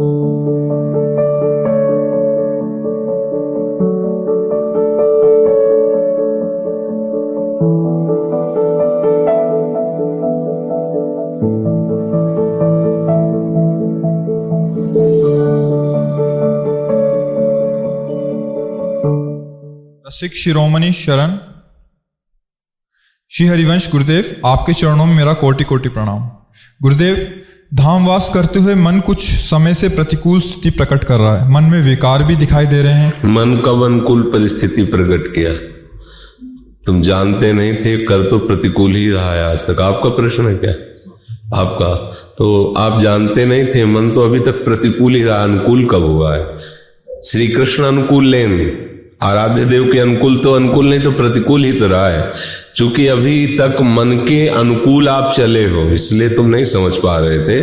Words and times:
रसिक 0.00 0.10
शिरोमणि 20.34 20.92
शरण। 20.92 21.36
श्री 23.30 23.46
हरिवंश 23.46 23.92
गुरुदेव 23.92 24.46
आपके 24.46 24.72
चरणों 24.72 25.06
में 25.06 25.14
मेरा 25.14 25.34
कोटि 25.34 25.64
कोटि 25.64 25.88
प्रणाम। 25.88 26.30
गुरुदेव 26.82 27.44
धामवास 27.74 28.30
करते 28.34 28.58
हुए 28.58 28.74
मन 28.74 29.00
कुछ 29.00 29.22
समय 29.22 29.74
से 29.74 29.88
प्रतिकूल 29.88 30.40
स्थिति 30.40 30.70
प्रकट 30.70 31.04
कर 31.04 31.18
रहा 31.18 31.44
है। 31.44 31.52
मन 31.52 31.64
में 31.64 31.82
विकार 31.82 32.22
भी 32.22 32.36
दिखाई 32.36 32.66
दे 32.66 32.82
रहे 32.82 32.92
हैं। 32.92 33.28
मन 33.28 33.62
कब 33.66 33.82
अनुकूल 33.82 34.22
परिस्थिति 34.22 34.82
प्रकट 34.82 35.34
किया। 35.34 35.52
तुम 36.86 37.02
जानते 37.02 37.52
नहीं 37.52 37.74
थे, 37.74 38.04
कर 38.04 38.22
तो 38.22 38.38
प्रतिकूल 38.38 38.94
ही 38.94 39.10
रहा 39.10 39.34
है 39.34 39.44
आज 39.44 39.66
तक। 39.66 39.80
आपका 39.80 40.10
प्रश्न 40.10 40.48
है 40.48 40.54
क्या? 40.54 40.72
आपका। 41.60 41.94
तो 42.38 42.74
आप 42.78 43.02
जानते 43.02 43.44
नहीं 43.44 43.66
थे, 43.66 43.84
मन 43.84 44.10
तो 44.10 44.20
अभी 44.20 44.40
तक 44.40 44.64
प्रतिकूल 44.64 45.14
ही 45.14 45.22
रहा। 45.22 45.42
अनुकूल 45.42 45.86
कब 45.86 46.02
हुआ 46.02 46.36
है? 46.36 46.46
श्री 47.24 47.48
कृष्ण 47.48 47.84
अनुकूल 47.84 48.26
लेन 48.26 48.50
आराध्य 49.20 49.64
देव 49.64 49.84
के 49.92 49.98
अनुकूल 49.98 50.36
तो 50.38 50.52
अनुकूल 50.52 50.88
नहीं 50.88 51.00
तो 51.00 51.10
प्रतिकूल 51.12 51.64
ही 51.64 51.72
तो 51.72 51.86
रहा 51.86 52.08
है। 52.08 52.32
चूँकि 52.76 53.06
अभी 53.06 53.46
तक 53.58 53.80
मन 53.80 54.12
के 54.28 54.46
अनुकूल 54.48 55.08
आप 55.08 55.32
चले 55.34 55.64
हो, 55.64 55.82
इसलिए 55.90 56.28
तुम 56.28 56.46
नहीं 56.46 56.64
समझ 56.64 56.96
पा 56.96 57.18
रहे 57.18 57.38
थे। 57.38 57.60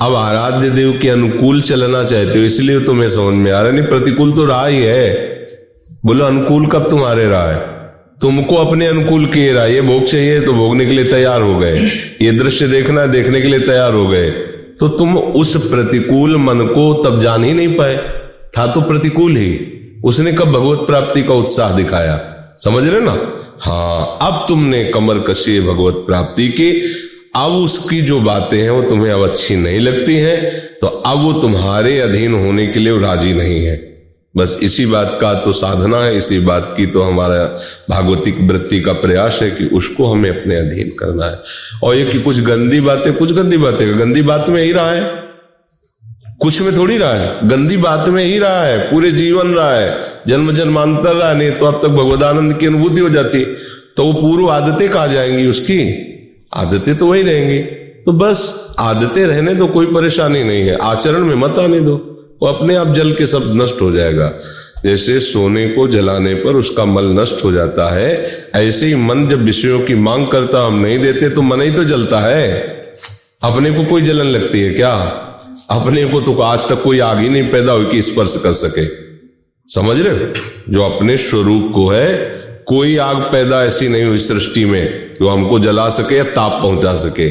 अब 0.00 0.14
आराध्य 0.14 0.70
देव 0.70 0.98
के 1.02 1.08
अनुकूल 1.08 1.60
चलना 1.60 2.04
चाहते 2.04 2.38
हो, 2.38 2.44
इसलिए 2.44 2.80
तुम्हें 2.80 3.08
समझ 3.08 3.34
में 3.34 3.50
आ 3.52 3.60
रहा 3.60 3.72
नहीं, 3.72 3.84
प्रतिकूल 3.84 4.32
तो 4.32 4.44
रहा 4.44 4.66
ही 4.66 4.78
है। 4.78 5.10
बोलो, 6.04 6.24
अनुकूल 6.24 6.66
कब 6.66 6.88
तुम्हारे 6.90 7.24
रहा 7.24 7.50
है? 7.50 7.58
तुमको 8.20 8.56
अपने 8.56 8.86
अनुकूल 8.86 9.26
किए 9.26 9.52
रहा 9.52 9.64
ये 9.64 9.80
भोग 9.80 10.06
चाहिए 10.06 10.40
तो 10.40 10.52
भोगने 10.52 10.86
के 10.86 10.92
लिए 10.92 11.04
तैयार 11.04 11.42
हो 11.42 11.58
गए। 11.58 11.78
ये 12.22 12.32
दृश्य 12.32 12.68
देखना, 12.68 13.06
देखने 13.06 13.40
के 13.40 13.48
लिए 13.48 13.60
तैयार 13.60 13.92
हो 13.92 14.06
गए। 14.06 14.30
तो 14.80 14.88
तुम 14.88 15.18
उस 15.18 15.56
प्रतिकूल 15.66 16.36
मन 16.36 16.66
को 16.66 16.92
तब 17.04 17.20
जान 17.22 17.44
ही 17.44 17.52
नहीं 17.52 17.74
पाए। 17.74 17.96
था 18.58 18.66
तो 18.66 18.80
प्रतिकूल 18.80 19.36
ही। 19.36 19.71
उसने 20.04 20.32
कब 20.32 20.44
भगवत 20.44 20.86
प्राप्ति 20.86 21.22
का 21.22 21.34
उत्साह 21.34 21.76
दिखाया? 21.76 22.20
समझ 22.64 22.88
रहे 22.88 23.00
ना? 23.00 23.38
हाँ 23.60 24.18
अब 24.22 24.48
तुमने 24.48 24.84
कमर 24.84 25.18
कशी 25.18 25.60
भगवत 25.60 25.94
प्राप्ति 25.94 26.48
की। 26.48 26.94
अब 27.36 27.52
उसकी 27.52 28.02
जो 28.02 28.20
बातें 28.20 28.58
हैं, 28.58 28.70
वो 28.70 28.82
तुम्हें 28.82 29.12
अब 29.12 29.30
अच्छी 29.30 29.56
नहीं 29.56 29.80
लगती 29.80 30.14
हैं। 30.14 30.56
तो 30.80 30.86
अब 30.86 31.18
वो 31.18 31.32
तुम्हारे 31.32 31.98
अधीन 31.98 32.34
होने 32.34 32.66
के 32.66 32.80
लिए 32.80 33.00
राज़ी 33.00 33.32
नहीं 33.32 33.64
है। 33.64 33.92
बस 34.36 34.60
इसी 34.62 34.86
बात 34.86 35.18
का 35.20 35.34
तो 35.34 35.52
साधना 35.52 36.04
है, 36.04 36.16
इसी 36.16 36.38
बात 36.38 36.74
की 36.76 36.86
तो 36.86 37.02
हमारा 37.02 37.60
भागवतिक 37.90 38.40
वृत्ति 38.40 38.80
का 38.80 38.92
प्रयास 38.92 39.38
है 39.42 39.50
कि 39.50 39.66
उसको 39.66 40.06
हमें 40.06 40.40
अपने 40.40 40.56
अधीन 40.56 40.88
करना 40.88 41.26
है। 41.26 41.38
और 41.84 41.94
ये 41.94 42.04
कि 42.04 42.18
कुछ 42.18 42.40
गंदी 42.40 42.80
बातें, 42.80 43.12
कुछ 43.12 43.32
गंदी 43.32 43.56
बातें, 43.56 43.98
गंदी 43.98 44.22
बात 44.22 44.48
में 44.48 44.64
ही 44.64 44.72
रहा 44.72 44.90
है। 44.90 45.21
कुछ 46.42 46.62
में 46.62 46.76
थोड़ी 46.76 46.98
रहा 46.98 47.14
है। 47.14 47.48
गंदी 47.48 47.76
बात 47.76 48.08
में 48.08 48.24
ही 48.24 48.38
रहा 48.38 48.62
है। 48.62 48.78
पूरे 48.78 49.10
जीवन 49.10 49.48
रहा 49.48 49.74
है। 49.74 49.98
जन्म 50.28 50.52
जन्मांतर 50.52 51.16
रहा 51.16 51.32
नहीं 51.32 51.50
तो 51.50 51.66
अब 51.66 51.82
तक 51.82 51.88
भगवदानंद 51.88 52.58
की 52.58 52.66
अनुभूति 52.66 53.00
हो 53.00 53.08
जाती। 53.08 53.44
तो 53.96 54.04
वो 54.04 54.12
पूर्व 54.12 54.50
आदतें 54.50 54.88
कहा 54.88 55.06
जाएँगी 55.06 55.46
उसकी? 55.46 56.08
आदतें 56.54 56.98
तो 56.98 57.06
वही 57.06 57.22
रहेंगी। 57.22 57.58
तो 58.06 58.12
बस 58.12 58.68
आदतें 58.78 59.26
रहने 59.26 59.54
तो 59.54 59.66
कोई 59.66 59.86
परेशानी 59.86 60.44
नहीं 60.44 60.62
है। 60.62 60.78
आचरण 60.82 61.18
में 61.18 61.34
मत 61.34 61.58
आने 61.58 61.80
दो। 61.80 61.94
वो 62.42 62.48
अपने 62.48 62.74
आप 62.74 62.88
जल 62.88 63.12
के 63.12 63.26
सब 63.26 63.42
नष्ट 63.46 63.80
हो 63.80 63.92
जाएगा। 63.92 64.32
जैसे 64.84 65.20
सोने 65.20 65.68
को 65.68 65.88
जलाने 65.88 66.34
पर 66.34 66.56
उसका 66.56 66.84
मल 66.84 67.04
नष्ट 67.04 67.44
हो 67.44 67.52
जाता 67.52 67.94
है, 67.94 68.36
ऐसे 68.54 68.86
ही 68.86 68.94
मन 68.94 69.28
जब 69.28 69.44
विषयों 69.44 69.80
की 69.80 69.94
मांग 69.94 70.26
करता 70.26 70.66
हम 70.66 70.74
नहीं 70.74 70.98
देते 70.98 71.30
तो 71.30 71.42
मन 71.42 71.62
ही 71.62 71.70
तो 71.70 71.84
जलता 71.84 72.20
है। 72.20 72.60
अपने 73.42 73.70
को 73.70 73.84
कोई 73.84 74.02
जलन 74.02 74.24
लगती 74.24 74.60
है 74.60 74.74
क्या? 74.74 75.21
अपने 75.72 76.04
को 76.04 76.20
तो 76.20 76.40
आज 76.42 76.60
तक 76.60 76.82
कोई 76.82 76.98
आग 76.98 77.18
ही 77.18 77.28
नहीं 77.28 77.50
पैदा 77.50 77.72
हुई 77.72 77.86
कि 77.86 78.02
स्पर्श 78.02 78.40
कर 78.42 78.52
सके। 78.52 78.84
समझ 79.74 80.00
रहे 80.00 80.26
जो 80.72 80.82
अपने 80.82 81.16
स्वरूप 81.16 81.72
को 81.74 81.88
है, 81.88 82.16
कोई 82.66 82.96
आग 82.96 83.16
पैदा 83.16 83.64
ऐसी 83.64 83.88
नहीं 83.88 84.04
हुई 84.04 84.18
सृष्टि 84.18 84.64
में 84.64 85.14
जो 85.20 85.28
हमको 85.28 85.58
जला 85.58 85.88
सके 85.90 86.16
या 86.16 86.24
ताप 86.24 86.62
पहुँचा 86.62 86.94
सके। 86.94 87.28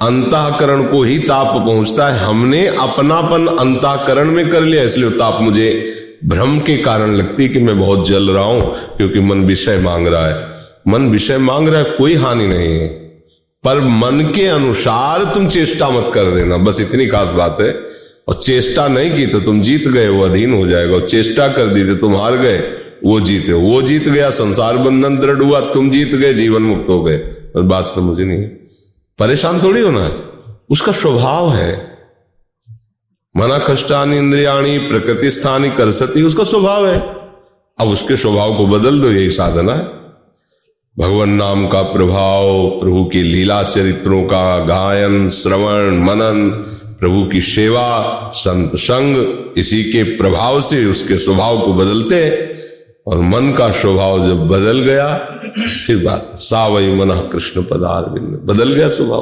अंतःकरण 0.00 0.86
को 0.86 1.02
ही 1.02 1.18
ताप 1.18 1.46
पहुँचता 1.46 2.08
है। 2.08 2.24
हमने 2.24 2.66
अपनापन 2.66 3.46
अंतःकरण 3.46 4.30
में 4.30 4.48
कर 4.48 4.62
लिया, 4.62 4.82
इसलिए 4.82 5.10
ताप 5.10 5.40
मुझे 5.40 5.94
भ्रम 6.24 6.58
के 6.58 6.76
कारण 6.76 7.14
लगती 7.14 7.48
कि 7.48 7.58
मैं 7.58 7.78
बहुत 7.78 8.08
जल 8.08 8.30
रहा 8.30 8.44
हूँ, 8.44 8.74
क्योंकि 8.96 9.20
मन 9.20 9.44
विषय 9.44 9.78
मांग 9.78 10.06
रहा 10.06 10.26
है। 10.26 10.48
मन 10.88 11.08
विषय 11.08 11.38
मांग 11.38 11.68
रहा 11.68 11.78
है, 11.78 11.84
कोई 11.84 12.14
हानि 12.14 12.46
नहीं 12.46 12.68
है। 12.68 12.88
पर 13.64 13.80
मन 13.80 14.32
के 14.34 14.46
अनुसार 14.46 15.24
तुम 15.24 15.48
चेष्टा 15.48 15.90
मत 15.90 16.10
कर 16.14 16.24
देना। 16.24 16.56
बस 16.56 16.80
इतनी 16.80 17.06
खास 17.06 17.28
बात 17.28 17.56
है। 17.60 17.72
और 18.28 18.40
चेष्टा 18.42 18.88
नहीं 18.88 19.10
की 19.16 19.26
तो 19.26 19.40
तुम 19.40 19.60
जीत 19.62 19.88
गए, 19.88 20.08
वो 20.08 20.24
अधीन 20.24 20.54
हो 20.54 20.66
जाएगा। 20.66 20.94
और 20.94 21.08
चेष्टा 21.08 21.48
कर 21.48 21.66
दी 21.66 21.84
तो 21.84 21.94
तुम 21.94 22.16
हार 22.16 22.36
गए, 22.36 22.58
वो 23.04 23.20
जीते 23.20 23.52
वो 23.52 23.82
जीत 23.82 24.08
गया, 24.08 24.30
संसार 24.30 24.76
बंधन 24.76 25.16
दृढ़ 25.16 25.42
हुआ, 25.42 25.60
तुम 25.60 25.90
जीत 25.90 26.14
गए, 26.14 26.34
जीवन 26.34 26.62
मुक्त 26.62 26.88
हो 26.88 27.02
गए। 27.02 27.16
बस 27.56 27.62
बात 27.62 27.88
समझ 27.88 28.20
नहीं 28.20 28.44
परेशान 29.18 29.62
थोड़ी 29.62 29.80
होना 29.80 30.04
है। 30.04 30.12
उसका 30.70 30.92
स्वभाव 30.92 31.54
है। 31.54 31.98
मना 33.36 33.58
कष्टानी 33.58 34.18
इंद्रियाणी, 34.18 34.78
प्रकृति 34.78 35.30
स्थानी 35.30 35.70
कर 35.70 35.90
सकती 35.90 36.22
उसका 36.22 36.44
स्वभाव 36.44 36.86
है। 36.86 37.00
अब 37.80 37.88
उसके 37.88 38.16
स्वभाव 38.16 38.56
को 38.56 38.66
बदल 38.66 39.00
दो, 39.00 39.10
यही 39.12 39.30
साधना 39.30 39.72
है। 39.72 40.04
भगवान 40.98 41.30
नाम 41.30 41.68
का 41.68 41.82
प्रभाव, 41.82 42.68
प्रभु 42.68 43.04
की 43.04 43.22
लीला 43.22 43.62
चरित्रों 43.62 44.24
का 44.24 44.64
गायन, 44.64 45.30
श्रवण, 45.30 45.98
मनन 45.98 46.70
प्रभु 47.00 47.28
की 47.32 47.40
सेवा, 47.40 48.32
संत 48.34 48.76
संग, 48.76 49.38
इसी 49.56 49.84
के 49.84 50.02
प्रभाव 50.02 50.60
से 50.60 50.84
उसके 50.84 51.18
स्वभाव 51.18 51.60
को 51.60 51.74
बदलते 51.74 52.54
और 53.06 53.20
मन 53.20 53.52
का 53.52 53.70
स्वभाव 53.70 54.26
जब 54.26 54.48
बदल 54.48 54.80
गया, 54.80 55.16
फिर 55.86 56.04
बात, 56.04 56.32
सावय 56.34 56.94
मना 56.94 57.16
कृष्ण 57.16 57.62
पदार 57.62 58.02
बदल 58.44 58.72
गया 58.72 58.88
स्वभाव। 58.88 59.20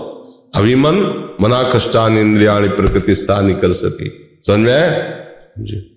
अभी 0.54 0.74
मन 0.74 1.24
मना 1.40 1.62
कष्टान 1.62 2.18
इंद्रिया 2.18 2.58
प्रकृति 2.58 3.14
स्थानी 3.14 3.54
कर 3.54 3.72
सके। 3.72 4.08
समझ? 4.46 4.58
में 4.58 5.14
जी। 5.58 5.91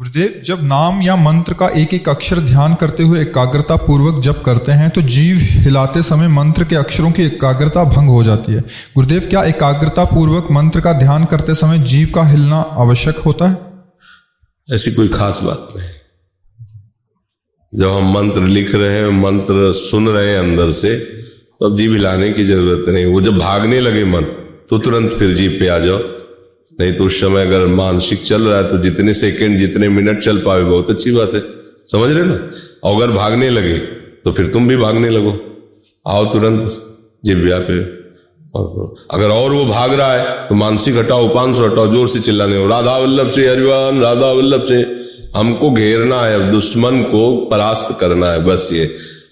गुरुदेव, 0.00 0.40
जब 0.44 0.58
नाम 0.62 1.00
या 1.02 1.14
मंत्र 1.16 1.54
का 1.54 1.66
एक 1.78 1.92
एक 1.94 2.08
अक्षर 2.08 2.38
ध्यान 2.40 2.74
करते 2.74 3.02
हुए 3.02 3.20
एकाग्रता 3.20 3.76
पूर्वक 3.76 4.20
जब 4.22 4.40
करते 4.42 4.72
हैं 4.72 4.88
तो 4.90 5.00
जीव 5.06 5.38
हिलाते 5.62 6.02
समय 6.02 6.28
मंत्र 6.28 6.64
के 6.64 6.76
अक्षरों 6.76 7.10
की 7.10 7.22
एकाग्रता 7.22 7.82
भंग 7.86 8.08
हो 8.08 8.22
जाती 8.24 8.52
है। 8.52 8.60
गुरुदेव, 8.94 9.26
क्या 9.30 9.42
एकाग्रता 9.44 10.04
पूर्वक 10.04 10.46
मंत्र 10.50 10.80
का 10.80 10.92
ध्यान 10.92 11.24
करते 11.24 11.54
समय 11.54 11.78
जीव 11.84 12.12
का 12.14 12.22
हिलना 12.22 12.60
आवश्यक 12.78 13.18
होता 13.18 13.48
है? 13.48 13.56
ऐसी 14.68 14.92
कोई 14.92 15.08
खास 15.08 15.40
बात 15.44 15.68
नहीं। 15.76 15.88
जब 17.72 17.88
हम 17.88 18.10
मंत्र 18.14 18.42
लिख 18.48 18.74
रहे 18.74 18.94
हैं, 18.94 19.10
मंत्र 19.22 19.72
सुन 19.74 20.08
रहे 20.08 20.30
हैं 20.30 20.38
अंदर 20.38 20.72
से 20.74 20.94
तो 20.96 21.66
अब 21.66 21.76
जीव 21.76 21.92
हिलाने 21.92 22.32
की 22.32 22.44
ज़रूरत 22.44 22.88
नहीं। 22.88 23.04
वो 23.04 23.20
जब 23.20 23.38
भागने 23.38 23.80
लगे 23.80 24.04
मन 24.06 24.24
तो 24.70 24.78
तुरंत 24.78 25.10
फिर 25.10 25.34
जीव 25.34 25.56
पे 25.60 25.68
आ 25.68 25.78
जाओ। 25.78 25.98
नहीं 26.80 26.92
तो 26.94 27.04
उस 27.04 27.20
समय 27.20 27.46
अगर 27.46 27.66
मानसिक 27.76 28.22
चल 28.24 28.42
रहा 28.42 28.58
है 28.58 28.70
तो 28.70 28.78
जितने 28.80 29.14
सेकंड, 29.14 29.58
जितने 29.60 29.88
मिनट 29.90 30.22
चल 30.22 30.38
पावे, 30.40 30.64
बहुत 30.66 30.90
अच्छी 30.90 31.12
बात 31.12 31.34
है। 31.34 31.42
समझ 31.88 32.10
रहे 32.10 32.24
ना? 32.24 32.38
और 32.84 32.94
अगर 32.96 33.12
भागने 33.14 33.48
लगे 33.50 33.78
तो 34.24 34.32
फिर 34.32 34.46
तुम 34.48 34.68
भी 34.68 34.76
भागने 34.78 35.08
लगो। 35.10 35.32
आओ 36.06 36.24
तुरंत 36.32 36.76
जिव्या 37.24 37.58
पे 37.60 37.78
और 38.54 38.94
अगर 39.14 39.28
और 39.30 39.52
वो 39.52 39.64
भाग 39.66 39.92
रहा 39.94 40.12
है 40.12 40.48
तो 40.48 40.54
मानसिक 40.56 40.96
हटाओ 40.96 41.28
पाँच 41.34 41.56
सौ 41.56 41.64
हटाओ, 41.64 41.86
ज़ोर 41.88 42.08
से 42.08 42.20
चिल्लाने 42.20 42.56
हो 42.56 42.66
राधा 42.68 42.96
वल्लभ 42.98 43.30
से, 43.30 43.46
हरिवान, 43.48 44.00
राधा 44.00 44.30
वल्लभ 44.32 44.64
से। 44.68 44.78
हमको 45.36 45.70
घेरना 45.72 46.20
है 46.20 46.50
दुश्मन 46.50 47.02
को 47.04 47.24
परास्त 47.46 47.96
करना 48.00 48.30
है, 48.30 48.44
बस 48.44 48.68
ये। 48.72 48.84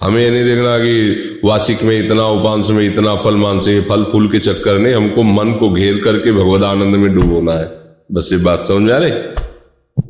हमें 0.02 0.22
ये 0.22 0.30
नहीं 0.30 0.44
देखना 0.44 0.78
कि 0.78 1.40
वाचिक 1.44 1.82
में 1.82 2.06
इतना 2.06 2.22
उपांश 2.22 2.70
में 2.70 2.84
इतना 2.84 3.14
फल 3.14 3.36
मानसिक 3.36 3.88
फल 3.88 4.04
फूल 4.04 4.28
के 4.28 4.38
चक्कर 4.38 4.78
नहीं 4.78 4.94
हमको 4.94 5.22
मन 5.22 5.52
को 5.52 5.74
घेर 5.74 6.00
करके 6.04 6.32
भगवत 6.32 6.62
आनंद 6.62 6.94
में 6.94 7.14
डूबोना 7.14 7.52
है। 7.52 7.64
बस 8.12 8.28
ये 8.32 8.38
बात 8.38 8.64
समझ 8.64 8.90
आ 8.90 8.98
रही? 8.98 9.12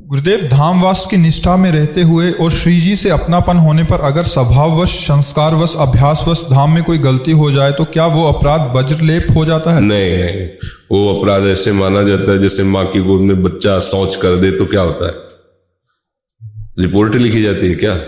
गुरुदेव 0.09 0.49
धामवास 0.51 1.07
की 1.11 1.17
निष्ठा 1.17 1.57
में 1.57 1.73
रहते 1.73 2.03
हुए 2.03 2.31
और 2.33 2.51
श्री 2.51 2.81
जी 2.81 2.97
से 2.97 3.11
अपनापन 3.11 3.57
होने 3.57 3.85
पर 3.85 4.01
अगर 4.01 4.23
स्वभाववश 4.23 4.89
संस्कारवश 4.89 5.75
अभ्यासवश 5.79 6.47
धाम 6.51 6.75
में 6.75 6.85
कोई 6.85 6.99
गलती 6.99 7.33
हो 7.33 7.51
जाए 7.51 7.73
तो 7.73 7.85
क्या 7.85 8.07
वो 8.07 8.29
अपराध 8.29 8.77
वज्रलेप 8.77 9.27
हो 9.37 9.45
जाता 9.45 9.75
है? 9.75 9.81
नहीं 9.81 10.19
नहीं। 10.19 10.49
वो 10.91 11.21
अपराध 11.21 11.43
ऐसे 11.43 11.73
माना 11.73 12.03
जाता 12.03 12.33
है 12.33 12.39
जैसे 12.39 12.63
माँ 12.63 12.87
की 12.87 13.01
गोद 13.01 13.23
में 13.23 13.43
बच्चा 13.43 13.81
शौच 13.81 14.17
कर 14.17 14.37
दे 14.37 14.51
तो 14.51 14.65
क्या 14.67 14.81
होता 14.81 15.07
है? 15.07 15.15
रिपोर्ट 16.79 17.15
लिखी 17.15 17.43
जाती 17.43 17.69
है 17.69 17.75
क्या? 17.75 18.01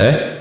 है? 0.00 0.35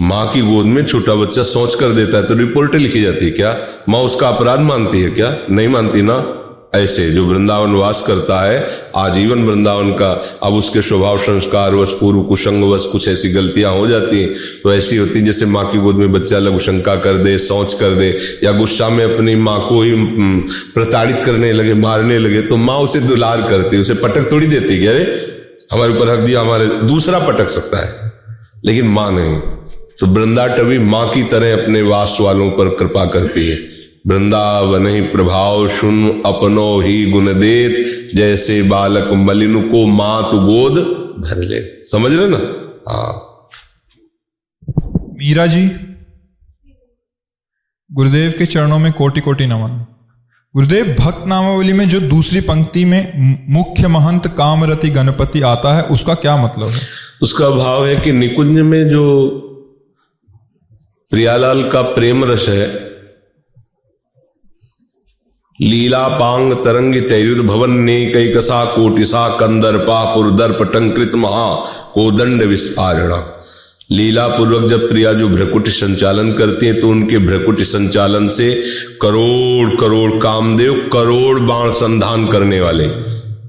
माँ 0.00 0.28
की 0.28 0.40
गोद 0.40 0.66
में 0.66 0.86
छोटा 0.86 1.14
बच्चा 1.14 1.42
सोच 1.42 1.74
कर 1.74 1.88
देता 1.88 2.18
है 2.18 2.24
तो 2.24 2.34
रिपोर्ट 2.34 2.74
लिखी 2.74 3.02
जाती 3.02 3.24
है, 3.24 3.30
क्या? 3.30 3.66
माँ 3.88 4.00
उसका 4.00 4.28
अपराध 4.28 4.60
मानती 4.60 5.02
है 5.02 5.10
क्या? 5.10 5.36
नहीं 5.50 5.68
मानती 5.68 6.02
ना? 6.02 6.36
ऐसे 6.74 7.10
जो 7.10 7.26
वृंदावन 7.26 7.74
वास 7.74 8.04
करता 8.06 8.50
है, 8.50 8.68
आजीवन 8.96 9.44
वृंदावन 9.44 9.92
का, 9.92 10.38
अब 10.42 10.52
उसके 10.54 10.82
स्वभाव, 10.82 11.18
संस्कार, 11.18 11.74
वश, 11.74 11.90
पूर्व 11.90 12.22
कुसंग, 12.22 12.64
वश, 12.64 12.84
कुछ 12.84 13.08
ऐसी 13.08 13.28
गलतियाँ 13.28 13.72
हो 13.72 13.86
जाती 13.86 14.22
हैं 14.22 14.34
तो 14.62 14.74
ऐसी 14.74 14.96
होती 14.96 15.18
है, 15.18 15.24
जैसे 15.24 15.46
माँ 15.46 15.72
की 15.72 15.78
गोद 15.78 15.96
में 15.96 16.12
बच्चा 16.12 16.38
लघु 16.38 16.58
शंका 16.58 16.96
कर 16.96 17.14
दे 17.14 17.38
सोच 17.38 17.74
कर 17.74 17.90
दे, 17.90 18.20
या 18.44 18.52
गुस्सा 18.52 18.88
में 18.88 19.14
अपनी 19.14 19.36
माँ 19.36 19.60
को 19.68 19.82
ही 19.82 19.92
प्रताड़ित 20.74 21.16
करने 21.26 21.52
लगे, 21.52 21.74
मारने 21.74 22.18
लगे 22.18 22.42
तो 22.42 22.56
माँ 22.56 22.78
उसे 22.78 23.00
दुलार 23.00 23.42
करती 23.42 23.78
उसे 23.78 23.94
पटक 23.94 24.32
थोड़ी 24.32 24.46
देती 24.46 24.78
कि, 24.78 24.86
अरे, 24.86 25.04
हमारे 25.72 25.92
ऊपर 25.92 26.08
हक 26.08 26.18
दिया, 26.18 26.40
हमारे, 26.40 26.66
दूसरा 26.66 27.18
पटक 27.18 27.50
सकता 27.50 27.78
है। 27.78 28.12
लेकिन 28.64 28.88
माँ 28.88 29.12
नहीं। 29.12 29.59
तो 30.00 30.06
वृंदा 30.06 30.46
टवी 30.46 30.78
माँ 30.78 31.08
की 31.10 31.22
तरह 31.22 31.62
अपने 31.62 31.82
वास 31.82 32.16
वालों 32.20 32.50
पर 32.50 32.74
कृपा 32.74 33.04
करती 33.06 33.48
है। 33.48 33.58
वृंदावन 34.06 34.86
ही 34.86 35.00
प्रभाव 35.00 35.68
सुन 35.68 36.22
अपनो 36.26 36.80
ही 36.80 37.10
गुण 37.10 37.26
देत। 37.26 38.10
जैसे 38.16 38.62
बालक 38.62 39.12
मलिन 39.12 39.68
को 39.68 39.86
मात 39.86 40.34
गोद 40.34 40.72
भर 41.20 41.36
ले। 41.36 41.60
समझ 41.82 42.12
रहे 42.12 42.28
ना? 42.28 42.40
हाँ। 42.88 43.26
मीरा 45.12 45.46
जी 45.46 45.70
गुरुदेव 47.92 48.34
के 48.38 48.46
चरणों 48.46 48.78
में 48.78 48.92
कोटि 48.92 49.20
कोटि 49.20 49.46
नमन। 49.46 49.86
गुरुदेव 50.54 50.96
भक्त 51.00 51.26
नामावली 51.26 51.72
में 51.72 51.88
जो 51.88 52.00
दूसरी 52.00 52.40
पंक्ति 52.40 52.84
में 52.84 53.12
मुख्य 53.48 53.88
महंत 53.88 54.26
कामरति 54.26 54.88
गणपति 54.88 55.40
आता 55.40 55.76
है 55.76 55.82
उसका 55.82 56.14
क्या 56.14 56.36
मतलब 56.36 56.66
है? 56.66 56.80
उसका 57.22 57.50
भाव 57.50 57.86
है 57.86 57.96
कि 57.96 58.12
निकुंज 58.12 58.60
में 58.60 58.88
जो 58.88 59.46
प्रियालाल 61.12 61.62
का 61.62 61.80
प्रेम 61.82 62.24
रस 62.24 62.48
है। 62.48 62.66
लीला 65.58 66.06
पांग 66.08 66.52
तरंग 66.56 66.94
तैरुद 67.08 67.38
भवन 67.46 67.70
ने 67.80 67.96
कई 68.06 68.28
कसा 68.32 68.64
कोटिसा 68.64 69.26
कंदर 69.36 69.78
पापुर 69.78 70.30
दर्प 70.30 70.62
टंकृत 70.72 71.14
महा 71.14 71.48
कोदंड 71.94 72.42
विस्फारणा। 72.42 73.18
लीला 73.90 74.28
पूर्वक 74.28 74.68
जब 74.70 74.88
प्रिया 74.88 75.12
जो 75.12 75.28
भ्रकुट 75.28 75.68
संचालन 75.70 76.32
करती 76.32 76.66
है 76.66 76.80
तो 76.80 76.88
उनके 76.88 77.18
भ्रकुट 77.18 77.62
संचालन 77.64 78.28
से 78.28 78.52
करोड़ 79.02 79.76
करोड़ 79.76 80.10
कामदेव, 80.22 80.74
करोड़ 80.92 81.38
बाण 81.40 81.70
संधान 81.74 82.26
करने 82.26 82.60
वाले। 82.60 82.86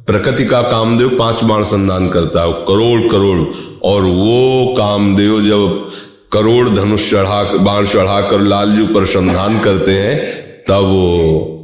प्रकृति 0.08 0.46
का 0.46 0.62
कामदेव 0.62 1.18
पाँच 1.20 1.44
बाण 1.44 1.64
संधान 1.64 2.10
करता 2.10 2.44
है, 2.44 2.54
करोड़ 2.68 3.12
करोड़। 3.12 3.40
और 3.84 4.02
वो 4.02 4.74
कामदेव 4.78 5.42
जब 5.42 5.92
करोड़ 6.34 6.70
धनुष 6.70 7.12
चढ़ा, 7.12 7.44
बाण 7.44 7.86
चढ़ाकर 7.86 8.42
लालजू 8.42 8.86
पर 8.86 9.06
संधान 9.06 9.60
करते 9.60 9.92
हैं, 9.92 10.42
तब 10.70 10.74
वो 10.74 11.58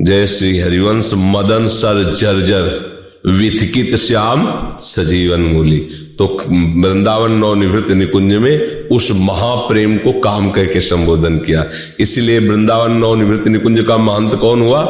जय 0.00 0.26
श्री 0.26 0.58
हरिवंश 0.58 1.10
मदन 1.14 1.68
सर 1.68 2.12
जर्जर 2.14 2.94
विथकित 3.26 3.96
श्याम 3.96 4.48
सजीवन 4.80 5.40
मूली। 5.40 5.78
तो 6.18 6.26
वृंदावन 6.48 7.32
नवनिवृत्त 7.32 7.90
निकुंज 7.90 8.34
में 8.34 8.88
उस 8.88 9.10
महाप्रेम 9.20 9.96
को 9.98 10.12
काम 10.12 10.50
कह 10.50 10.64
के 10.64 10.80
संबोधन 10.80 11.38
किया। 11.38 11.64
इसलिए 12.00 12.38
वृंदावन 12.38 12.92
नवनिवृत्त 12.92 13.48
निकुंज 13.48 13.84
का 13.88 13.96
महंत 13.96 14.34
कौन 14.34 14.60
हुआ? 14.60 14.82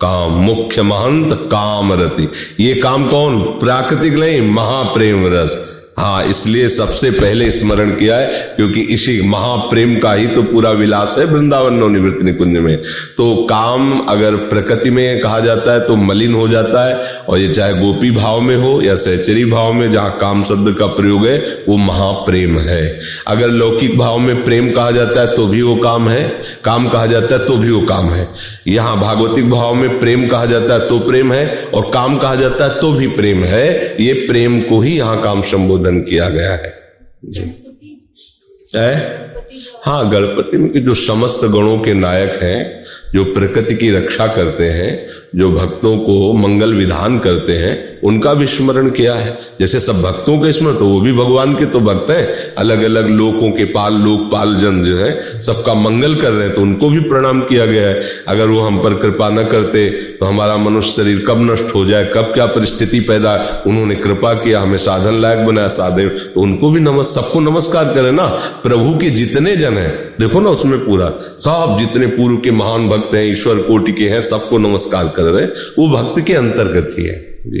काम, 0.00 0.32
मुख्य 0.32 0.82
महंत 0.82 1.38
काम 1.42 1.92
रति 1.92 2.28
ये 2.60 2.74
काम 2.74 3.06
कौन? 3.06 3.40
प्राकृतिक 3.40 4.14
नहीं, 4.14 4.50
महाप्रेम 4.50 5.26
रस। 5.26 5.75
हाँ 5.96 6.24
इसलिए 6.24 6.68
सबसे 6.68 7.10
पहले 7.10 7.50
स्मरण 7.52 7.90
किया 7.90 8.16
है, 8.16 8.26
क्योंकि 8.56 8.80
इसी 8.94 9.20
महाप्रेम 9.28 9.94
का 10.00 10.12
ही 10.12 10.26
तो 10.26 10.42
पूरा 10.44 10.70
विलास 10.72 11.14
है 11.18 11.24
वृंदावन 11.24 11.74
नवनिवृत्त 11.74 12.22
निकुंज 12.22 12.56
में। 12.58 12.76
तो 13.16 13.34
काम 13.46 13.90
अगर 14.00 14.34
प्रकृति 14.48 14.90
में 14.90 15.20
कहा 15.20 15.38
जाता 15.40 15.72
है 15.72 15.80
तो 15.80 15.96
मलिन 15.96 16.34
हो 16.34 16.46
जाता 16.48 16.84
है, 16.84 16.96
और 17.28 17.38
ये 17.38 17.48
चाहे 17.48 17.72
गोपी 17.74 18.10
भाव 18.10 18.40
में 18.40 18.56
हो 18.56 18.80
या 18.82 18.94
सहचरी 18.96 19.44
भाव 19.44 19.72
में, 19.72 19.90
जहाँ 19.90 20.16
काम 20.20 20.42
शब्द 20.44 20.74
का 20.78 20.86
प्रयोग 20.88 21.26
है, 21.26 21.38
वो 21.68 21.76
महाप्रेम 21.76 22.58
है। 22.60 22.82
अगर 23.28 23.50
लौकिक 23.50 23.96
भाव 23.98 24.18
में 24.18 24.44
प्रेम 24.44 24.70
कहा 24.70 24.90
जाता 24.90 25.20
है 25.20 25.34
तो 25.36 25.46
भी 25.46 25.62
वो 25.62 25.76
काम 25.78 26.08
है, 26.08 26.22
काम 26.64 26.88
कहा 26.88 27.06
जाता 27.06 27.34
है 27.34 27.46
तो 27.46 27.56
भी 27.56 27.70
वो 27.70 27.80
काम 27.86 28.10
है। 28.10 28.28
यहाँ 28.68 28.98
भागवतिक 29.00 29.50
भाव 29.50 29.74
में 29.74 29.98
प्रेम 30.00 30.26
कहा 30.28 30.44
जाता 30.46 30.74
है 30.74 30.88
तो 30.88 30.98
प्रेम 31.00 31.32
है, 31.32 31.46
और 31.74 31.90
काम 31.94 32.16
कहा 32.18 32.34
जाता 32.34 32.64
है 32.64 32.80
तो 32.80 32.92
भी 32.92 33.06
प्रेम 33.08 33.44
है। 33.46 33.66
ये 34.00 34.12
प्रेम 34.28 34.60
को 34.60 34.80
ही 34.82 34.96
यहाँ 34.96 35.20
काम 35.22 35.42
संबोधन 35.46 35.84
संबोधन 35.86 36.00
किया 36.08 36.28
गया 36.28 36.52
है। 36.52 36.72
जी 37.24 37.42
है? 38.76 38.94
हाँ 39.84 40.10
गणपति 40.10 40.58
में 40.58 40.84
जो 40.84 40.94
समस्त 40.94 41.44
गणों 41.44 41.78
के 41.78 41.94
नायक 41.94 42.42
हैं 42.42 42.84
जो 43.16 43.24
प्रकृति 43.24 43.74
की 43.74 43.90
रक्षा 43.90 44.26
करते 44.28 44.64
हैं, 44.70 45.06
जो 45.36 45.50
भक्तों 45.50 45.96
को 45.98 46.32
मंगल 46.38 46.74
विधान 46.74 47.18
करते 47.18 47.52
हैं, 47.52 47.74
उनका 48.02 48.32
भी 48.34 48.46
स्मरण 48.46 48.88
किया 48.90 49.14
है। 49.14 49.36
जैसे 49.60 49.80
सब 49.80 50.00
भक्तों 50.02 50.38
के 50.38 50.52
स्मरण 50.52 50.74
तो 50.74 50.86
वो 50.86 51.00
भी 51.00 51.12
भगवान 51.12 51.54
के 51.54 51.66
तो 51.66 51.80
भक्त 51.80 52.10
हैं। 52.10 52.26
अलग 52.54 52.82
अलग 52.82 53.08
लोकों 53.10 53.50
के 53.50 53.64
पाल 53.72 53.94
लोक 53.94 54.30
पाल 54.32 54.54
जन 54.56 54.82
जो 54.82 54.96
है, 54.98 55.40
सबका 55.42 55.74
मंगल 55.76 56.14
कर 56.14 56.30
रहे 56.30 56.46
हैं 56.46 56.54
तो 56.54 56.62
उनको 56.62 56.88
भी 56.88 57.00
प्रणाम 57.08 57.40
किया 57.42 57.66
गया 57.66 57.88
है। 57.88 58.02
अगर 58.28 58.48
वो 58.48 58.60
हम 58.60 58.78
पर 58.78 58.94
कृपा 58.94 59.28
न 59.28 59.44
करते 59.44 59.88
तो 60.16 60.26
हमारा 60.26 60.56
मनुष्य 60.58 60.90
शरीर 60.92 61.24
कब 61.28 61.42
नष्ट 61.42 61.74
हो 61.74 61.84
जाए, 61.84 62.10
कब 62.14 62.32
क्या 62.34 62.46
परिस्थिति 62.48 63.00
पैदा, 63.00 63.62
उन्होंने 63.66 63.94
कृपा 63.96 64.32
किया, 64.34 64.60
हमें 64.60 64.78
साधन 64.78 65.20
लायक 65.22 65.44
बनाया, 65.46 65.68
साधे 65.70 66.08
तो 66.08 66.40
उनको 66.40 66.70
भी 66.70 66.80
नमस्, 66.80 67.14
सबको 67.14 67.40
नमस्कार 67.40 67.94
करें 67.94 68.12
ना। 68.12 68.26
प्रभु 68.62 68.98
के 68.98 69.10
जितने 69.10 69.56
जन 69.56 69.72
है 69.74 70.05
देखो 70.20 70.40
ना 70.40 70.50
उसमें 70.50 70.78
पूरा। 70.84 71.08
सब 71.40 71.76
जितने 71.78 72.06
पूर्व 72.06 72.36
के 72.36 72.50
महान 72.50 72.88
भक्त 72.88 73.14
हैं 73.14 73.24
ईश्वर 73.24 73.62
कोटि 73.62 73.92
के 73.92 74.08
हैं 74.08 74.22
सबको 74.22 74.58
नमस्कार 74.58 75.08
कर 75.08 75.22
रहे 75.22 75.42
हैं। 75.42 75.50
वो 75.78 75.88
भक्त 75.90 76.26
के 76.26 76.34
अंतर्गत 76.34 76.98
ही 76.98 77.04
है। 77.04 77.32
जी। 77.46 77.60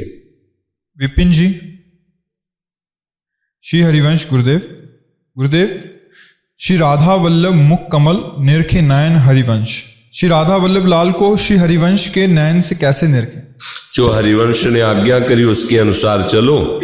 विपिन 0.98 1.32
जी 1.32 1.48
श्री 3.64 3.80
हरिवंश 3.80 4.30
गुरुदेव 4.30 4.60
गुरुदेव 5.36 5.82
श्री 6.60 6.76
राधा 6.76 7.14
वल्लभ 7.14 7.52
मुख 7.52 7.78
कमल 7.92 8.20
निरखे 8.44 8.80
नयन 8.80 9.12
हरिवंश। 9.12 9.84
श्री 10.14 10.28
राधा 10.28 10.56
वल्लभ 10.56 10.86
लाल 10.86 11.12
को 11.12 11.36
श्री 11.36 11.56
हरिवंश 11.56 12.08
के 12.08 12.26
नयन 12.26 12.60
से 12.60 12.74
कैसे 12.74 13.06
निरखे? 13.06 13.40
जो 13.94 14.08
हरिवंश 14.08 14.64
ने 14.64 14.80
आज्ञा 14.80 15.18
करी 15.20 15.44
उसके 15.44 15.78
अनुसार 15.78 16.22
चलो 16.22 16.80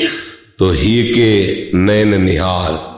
तो 0.59 0.71
ही 0.71 1.03
के 1.13 1.71
नयन 1.79 2.23
निहार। 2.23 2.92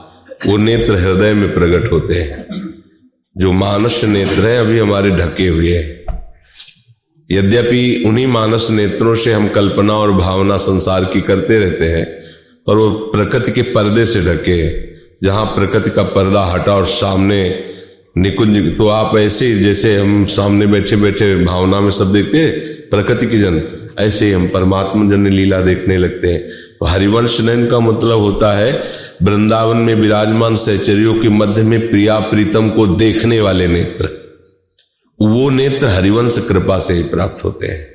वो 0.47 0.57
नेत्र 0.57 0.95
हृदय 0.95 1.33
में 1.33 1.53
प्रकट 1.53 1.91
होते 1.91 2.15
हैं। 2.15 2.45
जो 3.35 3.51
मानस 3.51 4.03
नेत्र 4.03 4.47
हैं, 4.47 4.59
अभी 4.59 4.79
हमारे 4.79 5.09
ढके 5.11 5.47
हुए 5.47 5.75
हैं। 5.77 6.03
यद्यपि 7.29 8.03
उन्हीं 8.07 8.27
मानस 8.27 8.67
नेत्रों 8.71 9.15
से 9.15 9.31
हम 9.33 9.47
कल्पना 9.47 9.93
और 9.93 10.11
भावना 10.11 10.57
संसार 10.57 11.05
की 11.05 11.21
करते 11.21 11.59
रहते 11.59 11.85
हैं, 11.85 12.05
पर 12.67 12.75
वो 12.75 12.89
प्रकृति 13.13 13.51
के 13.51 13.61
पर्दे 13.61 14.05
से 14.05 14.21
ढके 14.21 14.57
जहाँ 15.23 15.45
प्रकृति 15.45 15.89
का 15.89 16.03
पर्दा 16.03 16.43
हटा 16.45 16.75
और 16.75 16.85
सामने 16.87 17.39
निकुंज 18.17 18.77
तो 18.77 18.87
आप 18.87 19.17
ऐसे 19.17 19.53
जैसे 19.55 19.95
हम 19.97 20.25
सामने 20.25 20.67
बैठे 20.67 20.95
बैठे 20.95 21.35
भावना 21.45 21.79
में 21.81 21.91
सब 21.91 22.11
देखते 22.13 22.37
हैं, 22.37 22.51
प्रकृति 22.89 23.27
की 23.27 23.39
जन, 23.39 23.61
ऐसे 23.99 24.25
ही 24.25 24.31
हम 24.31 24.47
परमात्मा 24.47 25.09
जन 25.11 25.27
लीला 25.27 25.61
देखने 25.61 25.97
लगते 25.97 26.27
हैं। 26.27 26.41
तो 26.79 26.85
हरिवंश 26.85 27.39
नयन 27.41 27.65
का 27.67 27.79
मतलब 27.79 28.19
होता 28.19 28.57
है 28.57 28.71
वृंदावन 29.23 29.77
में 29.77 29.93
विराजमान 29.95 30.55
सहचरियों 30.55 31.13
के 31.13 31.29
मध्य 31.29 31.63
में 31.63 31.89
प्रिया 31.89 32.19
प्रीतम 32.19 32.69
को 32.69 32.85
देखने 32.87 33.39
वाले 33.41 33.67
नेत्र। 33.67 34.09
वो 35.19 35.49
नेत्र 35.49 35.87
हरिवंश 35.87 36.37
कृपा 36.47 36.79
से 36.79 36.93
ही 36.93 37.03
प्राप्त 37.03 37.43
होते 37.45 37.67
हैं। 37.67 37.85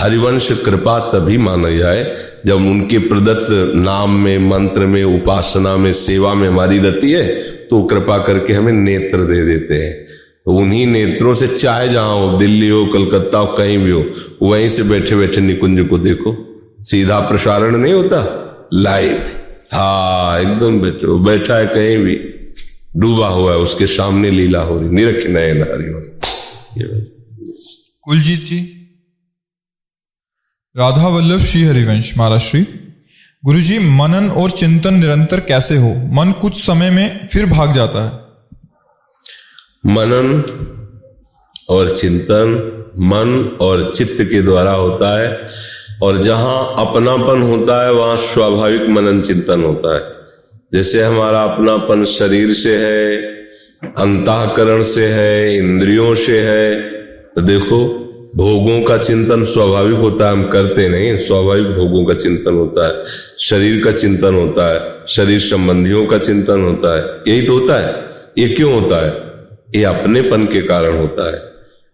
हरिवंश 0.00 0.50
कृपा 0.64 0.98
तभी 1.12 1.38
माना 1.38 1.70
जाए 1.70 2.04
जब 2.46 2.54
उनके 2.54 2.98
प्रदत्त 2.98 3.48
नाम 3.74 4.10
में, 4.10 4.38
मंत्र 4.50 4.86
में, 4.86 5.02
उपासना 5.04 5.76
में, 5.76 5.92
सेवा 5.92 6.34
में 6.34 6.48
हमारी 6.48 6.78
रहती 6.78 7.10
है 7.12 7.26
तो 7.68 7.82
कृपा 7.82 8.18
करके 8.18 8.52
हमें 8.52 8.72
नेत्र 8.72 9.18
दे 9.18 9.42
देते 9.44 9.74
हैं। 9.74 9.94
तो 10.44 10.52
उन्हीं 10.52 10.86
नेत्रों 10.86 11.34
से 11.34 11.48
चाहे 11.48 11.88
जहाँ 11.88 12.14
हो, 12.14 12.38
दिल्ली 12.38 12.68
हो, 12.68 12.84
कलकत्ता 12.86 13.38
हो, 13.38 13.46
कहीं 13.46 13.78
भी 13.78 13.90
हो, 13.90 14.04
वहीं 14.42 14.68
से 14.68 14.82
बैठे 14.82 15.16
बैठे 15.16 15.40
निकुंज 15.40 15.86
को 15.88 15.98
देखो। 15.98 16.34
सीधा 16.80 17.18
प्रसारण 17.20 17.76
नहीं 17.76 17.92
होता 17.94 18.70
लाइव 18.74 19.20
हाँ 19.72 20.40
एकदम 20.40 20.80
बैठो 20.80 21.18
बैठा 21.18 21.58
है 21.58 21.66
कहीं 21.66 21.96
भी 21.98 22.14
डूबा 22.96 23.28
हुआ 23.28 23.52
है 23.52 23.58
उसके 23.58 23.86
सामने 23.86 24.30
लीला 24.30 24.60
हो 24.60 24.80
रही 24.80 24.90
निरख 24.90 25.26
नयन 25.26 25.62
हरिवन 25.62 26.20
ये 26.78 27.02
कुलजीत 28.02 28.44
जी। 28.44 28.76
राधा 30.76 31.08
वल्लभ 31.08 31.40
श्री 31.40 31.62
हरिवंश 31.62 32.18
महाराज 32.18 32.40
श्री। 32.40 32.66
गुरु 33.44 33.60
जी 33.60 33.78
मनन 33.78 34.30
और 34.30 34.50
चिंतन 34.50 34.94
निरंतर 34.94 35.40
कैसे 35.40 35.76
हो? 35.76 35.94
मन 36.12 36.32
कुछ 36.32 36.54
समय 36.66 36.90
में 36.90 37.28
फिर 37.28 37.46
भाग 37.46 37.74
जाता 37.74 38.04
है। 38.04 38.10
मनन 39.86 40.28
और 41.68 41.96
चिंतन 41.96 42.48
मन 42.98 43.58
और 43.60 43.92
चित्त 43.96 44.16
के 44.20 44.42
द्वारा 44.42 44.72
होता 44.72 45.20
है। 45.20 45.48
और 46.02 46.18
जहाँ 46.22 46.86
अपनापन 46.86 47.42
होता 47.42 47.84
है, 47.84 47.92
वहाँ 47.92 48.16
स्वाभाविक 48.16 48.88
मनन 48.88 49.20
चिंतन 49.20 49.62
होता 49.62 49.94
है। 49.94 50.02
जैसे 50.74 51.02
हमारा 51.02 51.42
अपनापन 51.44 52.04
शरीर 52.04 52.52
से 52.52 52.76
है, 52.76 53.16
अंतकरण 53.84 54.82
से 54.82 55.06
है, 55.06 55.56
इंद्रियों 55.56 56.14
से 56.14 56.40
है 56.40 56.80
तो 57.36 57.42
देखो, 57.42 57.78
भोगों 58.36 58.80
का 58.82 58.96
चिंतन 58.98 59.44
स्वाभाविक 59.44 59.98
होता 59.98 60.26
है, 60.26 60.32
हम 60.32 60.42
करते 60.44 60.88
नहीं 60.88 61.16
स्वाभाविक 61.18 61.66
भोगों 61.66 62.04
का 62.04 62.14
चिंतन 62.14 62.54
होता 62.54 62.86
है, 62.86 63.04
शरीर 63.40 63.84
का 63.84 63.92
चिंतन 63.92 64.34
होता 64.34 64.72
है, 64.74 64.80
शरीर 65.08 65.40
संबंधियों 65.40 66.06
का 66.06 66.18
चिंतन 66.18 66.60
होता 66.60 66.96
है, 66.96 67.34
यही 67.34 67.46
तो 67.46 67.58
होता 67.58 67.80
है, 67.80 67.94
ये 68.38 68.48
क्यों 68.48 68.72
होता 68.72 69.04
है? 69.06 69.12
ये 69.76 69.84
अपनेपन 69.84 70.44
के 70.44 70.60
कारण 70.62 70.96
होता 70.98 71.30
है। 71.32 71.49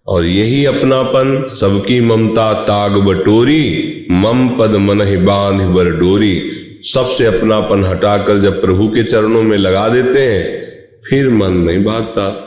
और 0.09 0.27
यही 0.27 0.65
अपनापन 0.65 1.47
सबकी 1.49 2.01
ममता 2.01 2.53
ताग 2.53 2.93
बटोरी, 2.93 4.07
मम 4.11 4.49
पद 4.49 4.71
मन 4.71 5.25
बाँध 5.25 5.63
बर 5.63 5.85
डोरी। 5.85 6.51
सबसे 6.85 7.27
अपनापन 7.27 7.85
हटाकर 7.85 8.39
जब 8.39 8.61
प्रभु 8.61 8.89
के 8.89 9.03
चरणों 9.03 9.43
में 9.43 9.59
लगा 9.59 9.89
देते 9.89 10.19
हैं, 10.19 10.63
फिर 11.11 11.31
मन 11.31 11.53
नहीं 11.53 11.85
भागता 11.85 12.43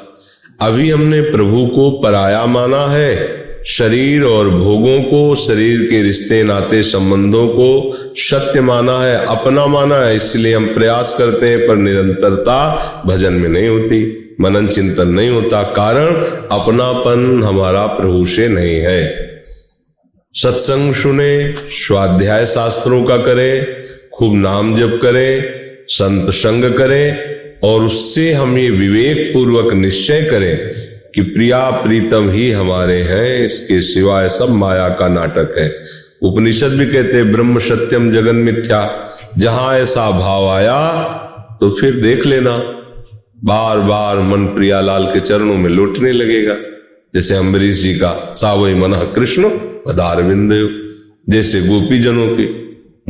अभी 0.62 0.90
हमने 0.90 1.22
प्रभु 1.22 1.68
को 1.68 1.92
पराया 1.92 2.46
माना 2.46 2.88
है। 2.88 3.40
शरीर 3.66 4.24
और 4.24 4.50
भोगों 4.50 5.02
को, 5.02 5.36
शरीर 5.36 5.88
के 5.92 6.04
रिश्ते, 6.04 6.44
नाते, 6.44 6.84
संबंधों 6.84 7.48
को 7.48 7.98
सत्य 8.16 8.62
माना 8.62 9.00
है, 9.00 9.26
अपना 9.26 9.66
माना 9.66 9.96
है, 9.96 10.16
इसलिए 10.16 10.56
हम 10.56 10.66
प्रयास 10.66 11.16
करते 11.18 11.48
हैं, 11.48 11.68
पर 11.68 11.76
निरंतरता 11.76 13.04
भजन 13.06 13.34
में 13.34 13.50
नहीं 13.50 13.68
होती। 13.68 14.26
मनन 14.42 14.68
चिंतन 14.68 15.08
नहीं 15.08 15.30
होता, 15.30 15.64
कारण 15.64 16.16
अपनापन 16.52 17.44
हमारा 17.44 17.86
प्रभु 17.86 18.26
से 18.26 18.48
नहीं 18.48 18.76
है। 18.76 19.30
सत्संग 20.36 20.94
सुने, 20.94 21.56
स्वाध्याय 21.72 22.46
शास्त्रों 22.46 23.04
का 23.04 23.18
करें, 23.18 23.66
खूब 24.14 24.36
नाम 24.36 24.76
जप 24.76 25.00
करें, 25.02 25.44
संत 25.88 26.30
संग 26.30 26.74
करें, 26.74 27.60
और 27.64 27.84
उससे 27.84 28.34
हम 28.34 28.58
ये 28.58 28.70
विवेक 28.70 29.34
पूर्वक 29.34 29.74
निश्चय 29.74 30.22
करें 30.22 30.58
कि 31.16 31.22
प्रिया 31.22 31.70
प्रीतम 31.70 32.30
ही 32.30 32.52
हमारे 32.52 33.02
हैं, 33.02 33.46
इसके 33.46 33.82
सिवाय 33.82 34.30
सब 34.30 34.50
माया 34.50 34.90
का 34.90 35.08
नाटक 35.08 35.56
है। 35.58 35.72
उपनिषद 36.22 36.72
भी 36.72 36.86
कहते 36.86 37.24
ब्रह्म 37.24 37.60
सत्यम 37.60 38.12
जगन 38.14 38.36
मिथ्या, 38.36 39.10
जहाँ 39.38 39.76
ऐसा 39.76 40.10
भाव 40.12 40.50
आया 40.50 41.04
तो 41.62 41.70
फिर 41.72 42.02
देख 42.02 42.26
लेना। 42.26 42.58
बार 43.44 43.80
बार 43.80 44.20
मन 44.20 44.46
प्रियालाल 44.46 45.06
के 45.06 45.20
चरणों 45.20 45.58
में 45.58 45.70
लौटने 45.70 46.12
लगेगा। 46.12 46.56
जैसे 47.14 47.36
अम्बरीश 47.36 47.76
जी 47.76 47.94
का 47.94 48.34
सावई 48.36 48.74
मन 48.74 48.94
कृष्ण 49.16 49.50
पदार 49.88 50.22
बिंद 50.22 50.52
जैसे 51.30 51.62
गोपी 51.62 52.00
जनों 52.00 52.28
के 52.38 52.48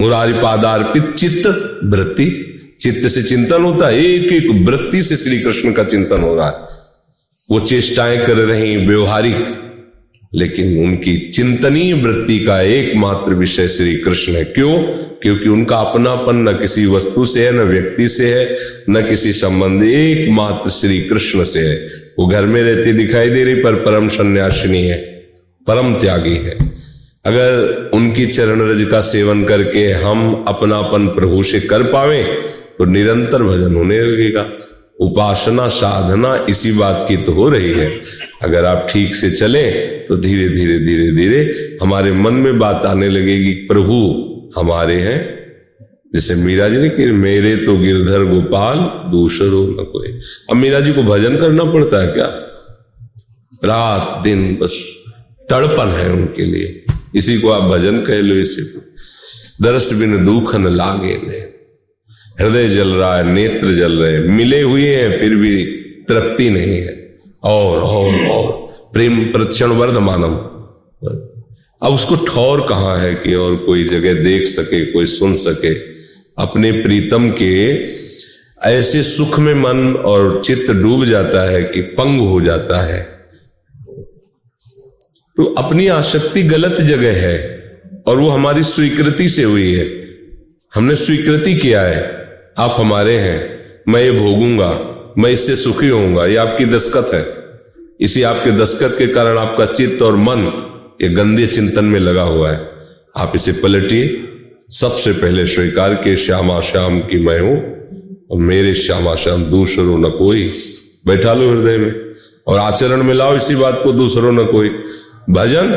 मुरारी 0.03 0.33
पादार्पित 0.33 1.15
चित्त 1.15 1.47
वृत्ति। 1.83 2.45
चित्त 2.81 3.07
से 3.07 3.23
चिंतन 3.23 3.63
होता 3.63 3.87
है 3.87 4.05
एक 4.05 4.33
एक 4.33 4.67
वृत्ति 4.67 5.01
से 5.03 5.17
श्री 5.17 5.39
कृष्ण 5.39 5.71
का 5.71 5.83
चिंतन 5.83 6.21
हो 6.21 6.35
रहा 6.35 6.47
है। 6.47 6.67
वो 7.51 7.59
चेष्टाएँ 7.59 8.25
कर 8.25 8.35
रही 8.35 8.77
व्यवहारिक 8.87 9.35
लेकिन 10.33 10.79
उनकी 10.79 11.17
चिंतनीय 11.29 11.93
वृत्ति 11.93 12.39
का 12.39 12.61
एकमात्र 12.61 13.33
विषय 13.33 13.67
श्री 13.67 13.95
कृष्ण 13.95 14.33
है। 14.33 14.43
क्यों? 14.43 14.81
क्योंकि 15.21 15.49
उनका 15.49 15.77
अपनापन 15.77 16.35
न 16.49 16.51
किसी 16.51 16.85
वस्तु 16.85 17.25
से 17.25 17.45
है, 17.45 17.51
न 17.51 17.61
व्यक्ति 17.61 18.07
से 18.07 18.33
है, 18.33 18.57
न 18.89 19.01
किसी 19.09 19.33
संबंध, 19.33 19.83
एकमात्र 19.83 20.69
श्री 20.69 21.01
कृष्ण 21.01 21.43
से 21.43 21.59
है। 21.59 21.75
वो 22.19 22.27
घर 22.27 22.45
में 22.45 22.61
रहती 22.63 22.93
दिखाई 22.93 23.29
दे 23.29 23.43
रही, 23.43 23.55
पर 23.55 23.73
परम 23.75 24.07
सन्यासिनी 24.07 24.81
है, 24.81 24.97
परम 25.67 25.93
त्यागी 25.93 26.35
है। 26.35 26.57
अगर 27.25 27.89
उनकी 27.93 28.25
चरण 28.25 28.61
रज 28.61 28.87
का 28.91 29.01
सेवन 29.01 29.43
करके 29.43 29.91
हम 29.91 30.45
अपनापन 30.47 31.07
प्रभु 31.07 31.43
से 31.43 31.59
कर 31.59 31.83
पावे 31.83 32.23
तो 32.77 32.85
निरंतर 32.85 33.43
भजन 33.43 33.75
होने 33.75 33.99
लगेगा। 34.01 34.41
उपासना, 34.99 35.67
साधना 35.67 36.45
इसी 36.49 36.71
बात 36.71 37.05
की 37.09 37.17
तो 37.17 37.31
हो 37.31 37.49
रही 37.49 37.73
है। 37.73 37.89
अगर 38.41 38.65
आप 38.65 38.87
ठीक 38.89 39.15
से 39.15 39.31
चले 39.31 39.69
तो 40.05 40.17
धीरे 40.17 40.49
धीरे 40.49 40.79
धीरे 40.79 41.11
धीरे 41.11 41.41
हमारे 41.81 42.11
मन 42.11 42.33
में 42.33 42.59
बात 42.59 42.85
आने 42.85 43.09
लगेगी, 43.09 43.51
प्रभु 43.51 43.97
हमारे 44.57 44.95
हैं। 44.95 45.39
जैसे 46.15 46.35
मीरा 46.35 46.69
जी 46.69 46.77
ने 46.77 46.89
कि 46.89 47.05
मेरे 47.05 47.55
तो 47.55 47.77
गिरधर 47.77 48.23
गोपाल, 48.25 48.77
दूसरो 49.11 49.61
न 49.71 49.85
कोई। 49.85 50.19
अब 50.49 50.55
मीरा 50.55 50.79
जी 50.79 50.93
को 50.93 51.03
भजन 51.03 51.37
करना 51.37 51.63
पड़ता 51.63 52.01
है 52.01 52.11
क्या? 52.13 52.25
रात 53.65 54.23
दिन 54.23 54.57
बस 54.61 54.77
तड़पन 55.49 55.87
है 55.87 56.09
उनके 56.13 56.43
लिए। 56.43 56.85
इसी 57.15 57.39
को 57.41 57.49
आप 57.49 57.63
भजन 57.71 58.01
कह 58.01 58.21
लो 58.21 58.35
इसी 58.35 58.61
को। 58.61 58.81
दरस 59.63 59.93
बिन 59.93 60.25
दुखन 60.25 60.67
लागे 60.67 61.19
ने 61.27 61.37
हृदय 62.39 62.69
जल 62.69 62.89
रहा 62.89 63.17
है, 63.17 63.33
नेत्र 63.33 63.73
जल 63.73 63.91
रहे 63.91 64.19
मिले 64.19 64.61
हुए 64.61 64.87
हैं, 64.87 65.19
फिर 65.19 65.35
भी 65.35 65.63
तृप्ति 66.09 66.49
नहीं 66.49 66.77
है। 66.77 66.98
और 67.43 67.81
और 67.81 68.25
और। 68.25 68.69
प्रेम 68.93 69.25
प्रक्षण 69.25 69.67
वर्धमानम 69.67 70.33
अब 71.87 71.93
उसको 71.93 72.15
ठौर 72.15 72.65
कहाँ 72.69 72.99
है 72.99 73.15
कि 73.15 73.35
और 73.35 73.55
कोई 73.55 73.83
जगह 73.83 74.23
देख 74.23 74.47
सके, 74.47 74.85
कोई 74.85 75.05
सुन 75.05 75.35
सके। 75.35 75.73
अपने 76.37 76.71
प्रीतम 76.71 77.29
के 77.29 77.83
ऐसे 78.63 79.03
सुख 79.03 79.39
में 79.39 79.53
मन 79.53 79.93
और 79.93 80.41
चित्त 80.45 80.71
डूब 80.71 81.05
जाता 81.05 81.49
है 81.49 81.63
कि 81.63 81.81
पंग 81.81 82.19
हो 82.19 82.41
जाता 82.41 82.81
है। 82.81 83.19
तो 85.37 85.43
अपनी 85.43 85.87
आसक्ति 85.87 86.43
गलत 86.43 86.81
जगह 86.81 87.27
है 87.27 87.71
और 88.07 88.19
वो 88.19 88.29
हमारी 88.29 88.63
स्वीकृति 88.63 89.29
से 89.29 89.43
हुई 89.43 89.73
है। 89.73 89.85
हमने 90.75 90.95
स्वीकृति 90.95 91.55
किया 91.55 91.81
है। 91.81 92.03
आप 92.57 92.75
हमारे 92.77 93.17
हैं। 93.17 93.63
मैं 93.87 94.03
ये 94.03 94.11
भोगूँगा। 94.11 94.95
मैं 95.17 95.31
इससे 95.31 95.55
सुखी 95.55 95.87
होऊँगा, 95.87 96.25
ये 96.25 96.35
आपकी 96.35 96.65
दस्खत 96.65 97.13
है। 97.13 97.25
इसी 97.99 98.23
आपके 98.23 98.51
दस्खत 98.51 98.95
के 98.97 99.07
कारण 99.07 99.37
आपका 99.37 99.65
चित्त 99.65 100.01
और 100.01 100.15
मन 100.15 100.51
ये 101.01 101.09
गंदे 101.09 101.47
चिंतन 101.47 101.85
में 101.85 101.99
लगा 101.99 102.21
हुआ 102.21 102.51
है। 102.51 102.69
आप 103.17 103.31
इसे 103.35 103.51
पलटिए। 103.51 104.25
सबसे 104.69 105.11
पहले 105.11 105.45
स्वीकार 105.47 105.93
के 105.93 106.17
श्यामा 106.17 106.61
श्याम 106.61 106.99
की 106.99 107.25
मैं 107.25 107.39
हूँ, 107.39 107.57
और 108.31 108.37
मेरे 108.37 108.75
श्यामा 108.75 109.15
श्याम 109.15 109.43
दूसरों 109.43 109.97
न 109.97 110.09
कोई। 110.09 110.51
बैठा 111.07 111.33
लो 111.33 111.49
हृदय 111.49 111.77
में, 111.77 111.93
और 112.47 112.59
आचरण 112.59 113.03
में 113.03 113.13
लाओ 113.13 113.35
इसी 113.35 113.55
बात 113.55 113.81
को, 113.83 113.91
दूसरों 113.91 114.31
न 114.31 114.45
कोई। 114.45 114.69
भजन, 115.29 115.75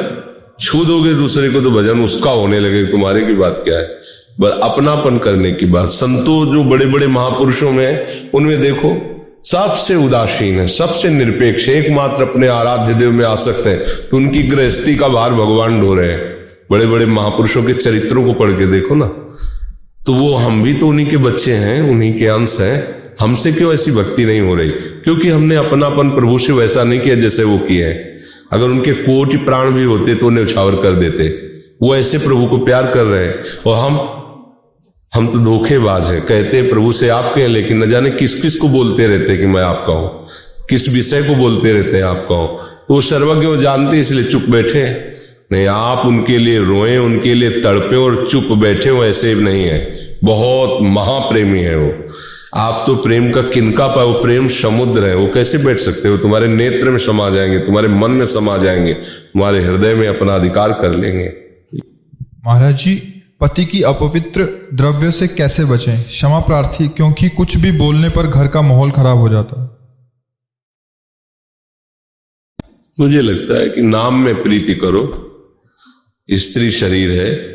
छू 0.60 0.84
दोगे 0.84 1.14
दूसरे 1.14 1.48
को 1.48 1.60
तो 1.60 1.70
भजन 1.70 2.00
उसका 2.00 2.30
होने 2.30 2.60
लगे, 2.60 2.84
तुम्हारे 2.86 3.26
की 3.26 3.32
बात 3.32 3.60
क्या 3.64 3.78
है? 3.78 3.88
बस 4.40 4.58
अपनापन 4.62 5.18
करने 5.18 5.52
की 5.52 5.66
बात। 5.66 5.90
संतो 5.90 6.46
जो 6.46 6.64
बड़े 6.64 6.86
बड़े 6.86 7.06
महापुरुषों 7.06 7.72
में 7.72 7.86
है, 7.86 8.30
उनमें 8.34 8.60
देखो। 8.60 9.11
सबसे 9.44 9.94
उदासीन 9.94 10.54
है, 10.54 10.68
सबसे 10.68 11.08
निरपेक्ष 11.08 11.68
एकमात्र 11.68 12.22
अपने 12.22 12.48
आराध्य 12.48 12.94
देव 12.94 13.12
में 13.12 13.24
आ 13.24 13.36
सकते 13.36 13.70
हैं। 13.70 13.80
तो 13.80 14.16
उनकी 14.16 14.42
गृहस्थी 14.42 14.96
का 14.96 15.08
भार 15.08 15.30
भगवान 15.30 15.80
ढो 15.80 15.94
रहे 15.94 16.10
हैं। 16.10 16.20
बड़े 16.70 16.86
बड़े 16.86 17.06
महापुरुषों 17.06 17.62
के 17.64 17.72
चरित्रों 17.72 18.24
को 18.24 18.32
पढ़ 18.32 18.50
के 18.50 18.66
देखो 18.66 18.94
ना। 18.94 19.06
तो 20.06 20.12
वो 20.12 20.34
हम 20.34 20.62
भी 20.62 20.74
तो 20.74 20.86
उन्हीं 20.86 21.06
के 21.06 21.16
बच्चे 21.16 21.52
हैं, 21.52 21.90
उन्हीं 21.90 22.18
के 22.18 22.26
अंश 22.26 22.58
हैं। 22.60 23.02
हमसे 23.20 23.52
क्यों 23.52 23.74
ऐसी 23.74 23.90
भक्ति 23.90 24.24
नहीं 24.24 24.40
हो 24.40 24.54
रही? 24.54 24.70
क्योंकि 24.70 25.28
हमने 25.28 25.56
अपनापन 25.56 26.10
प्रभु 26.10 26.38
से 26.38 26.52
वैसा 26.52 26.84
नहीं 26.84 27.00
किया 27.00 27.14
जैसे 27.14 27.44
वो 27.44 27.58
किए 27.58 27.86
हैं। 27.86 28.20
अगर 28.52 28.64
उनके 28.64 28.92
कोटि 28.92 29.36
प्राण 29.36 29.70
भी 29.70 29.84
होते 29.84 30.14
तो 30.14 30.26
उन्हें 30.26 30.44
उछावर 30.44 30.74
कर 30.74 30.92
देते। 30.92 31.28
वो 31.82 31.96
ऐसे 31.96 32.18
प्रभु 32.18 32.46
को 32.46 32.58
प्यार 32.58 32.90
कर 32.94 33.04
रहे 33.04 33.26
हैं। 33.26 33.34
और 33.66 33.78
हम 33.78 34.21
हम 35.14 35.32
तो 35.32 35.38
धोखेबाज 35.38 36.06
हैं। 36.06 36.22
कहते 36.22 36.56
हैं, 36.56 36.68
प्रभु 36.68 36.92
से 36.92 37.08
आपके 37.08 37.40
हैं, 37.40 37.48
लेकिन 37.48 37.84
न 37.84 37.90
जाने 37.90 38.10
किस 38.10 38.42
किस 38.42 38.56
को 38.56 38.68
बोलते 38.68 39.06
रहते 39.06 39.36
कि 39.36 39.46
मैं 39.46 39.62
आपका 39.62 39.92
हूँ। 39.92 40.26
किस 40.70 40.94
विषय 40.94 41.22
को 41.22 41.34
बोलते 41.34 41.72
रहते 41.72 41.96
हैं 41.96 42.04
आपका 42.04 42.34
हूँ। 42.34 42.58
तो 42.88 42.94
वो 42.94 43.00
सर्वज्ञ 43.00 43.62
जानते 43.62 44.00
इसलिए 44.00 44.24
चुप 44.24 44.42
बैठे 44.42 45.12
नहीं, 45.52 45.66
आप 45.66 46.06
उनके 46.06 46.38
लिए 46.38 46.58
रोए, 46.58 46.96
उनके 46.96 47.34
लिए 47.34 47.50
तड़पे 47.50 47.96
और 47.96 48.28
चुप 48.30 48.44
बैठे 48.44 48.88
हो, 48.88 49.04
ऐसे 49.04 49.34
नहीं 49.34 49.64
है। 49.64 49.98
बहुत 50.24 50.78
महाप्रेमी 50.82 51.58
है 51.58 51.76
वो। 51.76 51.94
आप 52.54 52.84
तो 52.86 52.94
प्रेम 52.94 53.30
का 53.30 53.42
किनका 53.42 53.88
पाए 53.88 54.04
वो 54.04 54.12
प्रेम 54.12 54.48
समुद्र 54.48 55.04
है। 55.04 55.16
वो 55.16 55.26
कैसे 55.26 55.58
बैठ 55.58 55.78
सकते 55.78 56.08
हो? 56.08 56.16
तुम्हारे 56.16 56.48
नेत्र 56.48 56.90
में 56.90 56.98
समा 56.98 57.30
जाएँगे, 57.30 57.58
तुम्हारे 57.58 57.88
मन 57.88 58.10
में 58.10 58.26
समा 58.26 58.58
जाएँगे, 58.58 58.92
तुम्हारे 58.92 59.64
हृदय 59.64 59.94
में 59.94 60.08
अपना 60.08 60.34
अधिकार 60.34 60.72
कर 60.72 60.90
लेंगे। 60.90 61.32
महाराज 62.46 62.76
जी 62.76 63.11
पति 63.42 63.64
की 63.64 63.82
अपवित्र 63.82 64.68
द्रव्य 64.74 65.10
से 65.10 65.28
कैसे 65.28 65.64
बचें? 65.64 66.04
क्षमा 66.04 66.40
प्रार्थी, 66.40 66.88
क्योंकि 66.88 67.28
कुछ 67.28 67.56
भी 67.56 67.72
बोलने 67.72 68.08
पर 68.08 68.26
घर 68.26 68.48
का 68.48 68.62
माहौल 68.62 68.90
खराब 68.90 69.18
हो 69.18 69.28
जाता 69.28 69.62
है। 69.62 69.82
मुझे 73.00 73.20
लगता 73.20 73.58
है 73.58 73.68
कि 73.68 73.82
नाम 73.82 74.14
में 74.14 74.42
प्रीति 74.42 74.74
करो। 74.74 75.28
स्त्री 76.30 76.70
शरीर 76.70 77.10
है। 77.10 77.52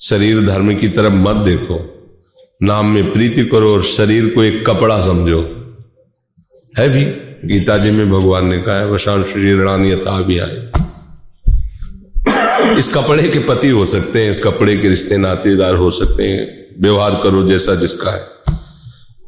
शरीर 0.00 0.46
धर्म 0.46 0.76
की 0.76 0.88
तरफ़ 0.88 1.12
मत 1.12 1.36
देखो। 1.36 1.90
नाम 2.62 2.86
में 2.86 3.12
प्रीति 3.12 3.44
करो 3.44 3.72
और 3.72 3.84
शरीर 3.84 4.34
को 4.34 4.42
एक 4.44 4.66
कपड़ा 4.66 5.02
समझो। 5.02 5.42
है 6.78 6.88
भी? 6.88 7.04
गीता 7.48 7.78
जी 7.78 7.90
में 7.90 8.10
भगवान 8.10 8.46
ने 8.46 8.58
कहा 8.58 8.76
है, 8.76 8.90
वशान 8.90 9.24
शरीर 9.24 9.56
रानी 9.56 9.92
यथा 9.92 10.22
भी 10.22 10.38
आए 10.38 10.73
इस 12.72 12.94
कपड़े 12.94 13.28
के 13.28 13.38
पति 13.38 13.68
हो 13.68 13.84
सकते 13.84 14.22
हैं, 14.22 14.30
इस 14.30 14.44
कपड़े 14.44 14.76
के 14.76 14.88
रिश्ते 14.88 15.16
नातेदार 15.16 15.74
हो 15.74 15.90
सकते 15.90 16.22
हैं। 16.22 16.66
व्यवहार 16.80 17.20
करो 17.22 17.48
जैसा 17.48 17.74
जिसका 17.74 18.10
है। 18.10 18.34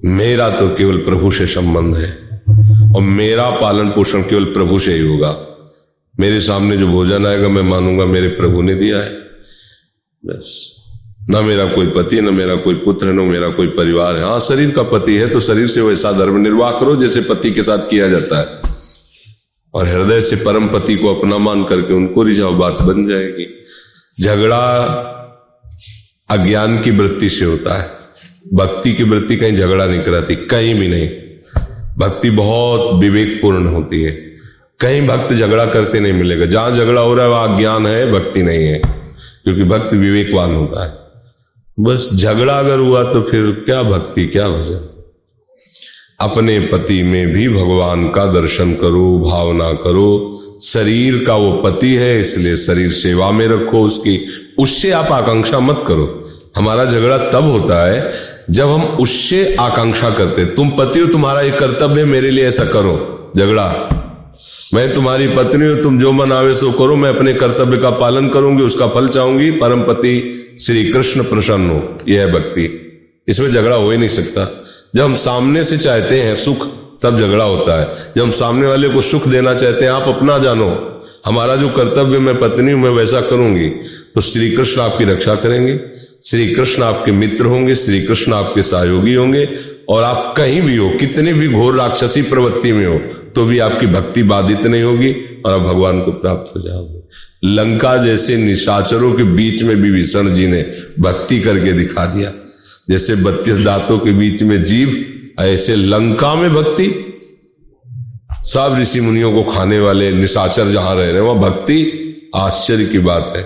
मेरा 0.05 0.50
तो 0.50 0.69
केवल 0.69 0.97
प्रभु 0.97 1.33
से 1.33 1.47
संबंध 1.47 1.97
है 1.97 2.43
और 2.97 3.02
मेरा 3.02 3.50
पालन 3.50 3.88
पोषण 3.88 4.23
केवल 4.23 4.45
प्रभु 4.45 4.78
से 4.78 4.95
ही 4.95 5.07
होगा। 5.09 5.37
मेरे 6.21 6.40
सामने 6.40 6.76
जो 6.76 6.87
भोजन 6.87 7.26
आएगा, 7.26 7.49
मैं 7.49 7.62
मानूँगा 7.62 8.05
मेरे 8.05 8.28
प्रभु 8.28 8.62
ने 8.62 8.75
दिया 8.75 8.99
है। 8.99 9.12
बस। 10.25 10.76
न 11.31 11.45
मेरा 11.45 11.66
कोई 11.66 11.87
पति, 11.87 12.21
ना 12.21 12.31
मेरा 12.31 12.55
कोई 12.55 12.75
पुत्र, 12.75 13.07
न 13.07 13.21
मेरा 13.21 13.49
कोई 13.49 13.66
परिवार 13.66 14.16
है। 14.16 14.25
हाँ 14.25 14.40
शरीर 14.40 14.71
का 14.71 14.83
पति 14.83 15.16
है 15.16 15.28
तो 15.28 15.40
शरीर 15.40 15.69
से 15.69 15.81
वैसा 15.81 16.12
धर्म 16.12 16.37
निर्वाह 16.37 16.71
करो 16.71 16.97
जैसे 16.97 17.21
पति 17.21 17.50
के 17.50 17.62
साथ 17.62 17.78
किया 17.78 18.09
जाता 18.09 18.40
है। 18.40 18.66
और 19.76 19.88
हृदय 19.88 20.21
से 20.21 20.37
परम 20.37 20.68
पति 20.68 20.97
को 20.97 21.14
अपना 21.14 21.38
मान 21.38 21.64
करके 21.64 21.95
उनको 21.95 22.23
रिझाओ 22.23 22.52
बात 22.52 22.73
बन 22.73 23.09
जाएगी। 23.09 23.64
झगड़ा 24.21 24.83
अज्ञान 26.30 26.83
की 26.83 26.90
वृत्ति 26.90 27.30
से 27.30 27.45
होता 27.45 27.83
है। 27.83 27.90
भक्ति 28.54 28.92
की 28.92 29.04
वृत्ति 29.04 29.37
कहीं 29.37 29.56
झगड़ा 29.56 29.87
नहीं 29.87 30.02
कराती, 30.02 30.37
कहीं 30.37 30.75
भी 30.75 30.88
नहीं। 30.88 31.09
भक्ति 31.99 32.30
बहुत 32.30 33.00
विवेकपूर्ण 33.00 33.66
होती 33.66 34.02
है। 34.02 34.12
कहीं 34.80 35.09
भक्त 35.09 35.33
झगड़ा 35.33 35.66
करते 35.66 36.00
नहीं 36.00 36.12
मिलेगा। 36.12 36.47
जहाँ 36.47 36.71
झगड़ा 36.71 37.00
हो 37.00 37.14
रहा 37.14 37.26
है, 37.26 37.33
वहाँ 37.33 37.59
ज्ञान 37.59 37.87
है, 37.87 38.12
भक्ति 38.12 38.42
नहीं 38.42 38.64
है। 38.64 38.78
क्योंकि 39.45 39.64
भक्त 39.64 39.95
विवेकवान 39.95 40.54
होता 40.54 40.85
है। 40.85 40.95
बस 41.80 42.11
झगड़ा 42.14 42.59
अगर 42.59 42.78
हुआ 42.78 43.12
तो 43.12 43.23
फिर 43.23 43.62
क्या 43.66 43.83
भक्ति, 43.83 44.26
क्या 44.26 44.49
भजन? 44.49 44.96
अपने 46.21 46.61
पति 46.61 47.03
में 47.03 47.33
भी 47.33 47.49
भगवान 47.49 48.09
का 48.09 48.25
दर्शन 48.33 48.73
करो, 48.75 49.19
भावना 49.19 49.73
करो। 49.73 50.43
शरीर 50.63 51.25
का 51.27 51.35
वो 51.35 51.53
पति 51.53 51.95
है, 51.95 52.21
इसलिए 52.21 52.57
शरीर 52.57 52.91
सेवा 52.91 53.31
में 53.31 53.49
रखो 53.49 53.81
उसकी। 53.81 54.19
उससे 54.59 54.91
आप 54.91 55.13
आकांक्षा 55.13 55.61
मत 55.61 55.85
करो। 55.89 56.07
हमारा 56.57 56.85
झगड़ा 56.85 57.19
तब 57.19 57.51
होता 57.51 57.93
है 57.93 58.13
जब 58.51 58.69
हम 58.69 58.83
उससे 58.83 59.57
आकांक्षा 59.61 60.11
करते 60.11 60.45
तुम 60.45 60.71
पति 60.71 61.01
हो, 61.01 61.07
तुम्हारा 61.07 61.41
एक 61.41 61.59
कर्तव्य 61.59 62.01
है, 62.01 62.07
मेरे 62.07 62.31
लिए 62.31 62.47
ऐसा 62.47 62.65
करो। 62.65 63.33
झगड़ा। 63.37 63.69
मैं 64.75 64.95
तुम्हारी 64.95 65.29
पत्नी 65.29 65.67
हूँ, 65.67 65.83
तुम 65.83 66.01
जो 66.01 66.13
मन 66.13 66.33
आवे 66.33 66.55
सो 66.55 66.73
करो। 66.73 66.97
मैं 66.97 67.11
अपने 67.11 67.33
कर्तव्य 67.35 67.79
का 67.79 67.91
पालन 67.91 68.29
करूँगी, 68.29 68.63
उसका 68.63 68.87
फल 68.87 69.09
चाहूँगी। 69.09 69.51
परम 69.51 69.83
पति 69.83 70.15
श्री 70.61 70.85
कृष्ण 70.85 71.23
प्रसन्न 71.23 71.71
हो, 71.71 71.99
यह 72.09 72.21
है 72.21 72.33
भक्ति। 72.33 72.69
इसमें 73.29 73.51
झगड़ा 73.51 73.77
हो 73.77 73.91
ही 73.91 73.99
नहीं 73.99 74.09
सकता। 74.09 74.63
जब 74.97 75.03
हम 75.03 75.15
सामने 75.15 75.62
से 75.65 75.76
चाहते 75.79 76.21
हैं 76.21 76.35
सुख, 76.35 76.67
तब 77.03 77.19
झगड़ा 77.19 77.45
होता 77.45 77.81
है। 77.81 77.87
जब 78.17 78.23
हम 78.23 78.31
सामने 78.31 78.67
वाले 78.67 78.88
को 78.88 79.00
सुख 79.00 79.26
देना 79.29 79.53
चाहते 79.55 79.85
हैं, 79.85 79.91
आप 79.93 80.09
अपना 80.09 80.38
जानो। 80.38 80.69
हमारा 81.26 81.57
जो 81.57 81.69
कर्तव्य, 81.69 82.19
मैं 82.19 82.35
पत्नी 82.41 82.73
हूँ, 82.73 82.81
मैं 82.83 82.91
वैसा 82.91 83.21
करूँगी। 83.21 83.69
तो 84.15 84.21
श्री 84.21 84.50
कृष्ण 84.50 84.81
आपकी 84.81 85.05
रक्षा 85.05 85.35
करेंगे। 85.35 85.79
श्री 86.25 86.47
कृष्ण 86.55 86.83
आपके 86.83 87.12
मित्र 87.12 87.47
होंगे, 87.47 87.75
श्री 87.75 88.00
कृष्ण 88.00 88.33
आपके 88.33 88.62
सहयोगी 88.62 89.15
होंगे, 89.15 89.45
और 89.88 90.03
आप 90.03 90.35
कहीं 90.37 90.62
भी 90.62 90.76
हो, 90.76 90.88
कितने 90.91 91.35
भी 91.35 91.49
घोर 91.49 91.75
राक्षसी 91.75 92.23
प्रवृत्ति 92.23 92.73
में 92.73 92.87
हो 92.87 92.99
तो 93.35 93.45
भी 93.45 93.59
आपकी 93.59 93.87
भक्ति 93.87 94.23
बाधित 94.23 94.67
नहीं 94.67 94.83
होगी, 94.83 95.12
और 95.47 95.53
आप 95.53 95.61
भगवान 95.61 96.00
को 96.00 96.12
प्राप्त 96.12 96.57
हो 96.57 96.61
जाओगे। 96.62 96.95
लंका 97.45 97.97
जैसे 97.97 98.37
निशाचरों 98.37 99.12
के 99.12 99.23
बीच 99.23 99.62
में 99.62 99.76
भी 99.76 99.91
भीषण 99.91 100.35
जी 100.37 100.47
ने 100.47 100.62
भक्ति 101.00 101.41
करके 101.41 101.73
दिखा 101.73 102.06
दिया। 102.06 102.30
जैसे 102.91 103.17
बत्तीस 103.17 103.57
दांतों 103.57 103.99
के 103.99 104.11
बीच 104.11 104.43
में 104.43 104.65
जीव, 104.65 105.05
ऐसे 105.41 105.77
लंका 105.77 106.35
में 106.35 106.55
भक्ति। 106.55 107.13
सब 108.45 108.77
ऋषि 108.81 109.01
मुनियों 109.01 109.33
को 109.33 109.53
खाने 109.53 109.81
वाले 109.81 110.11
निशाचर 110.13 110.67
जहाँ 110.67 110.97
रह 110.97 111.07
रहे 111.07 111.21
वहाँ 111.21 111.39
भक्ति 111.39 112.03
आश्चर्य 112.35 112.87
की 112.87 112.99
बात 112.99 113.33
है। 113.37 113.43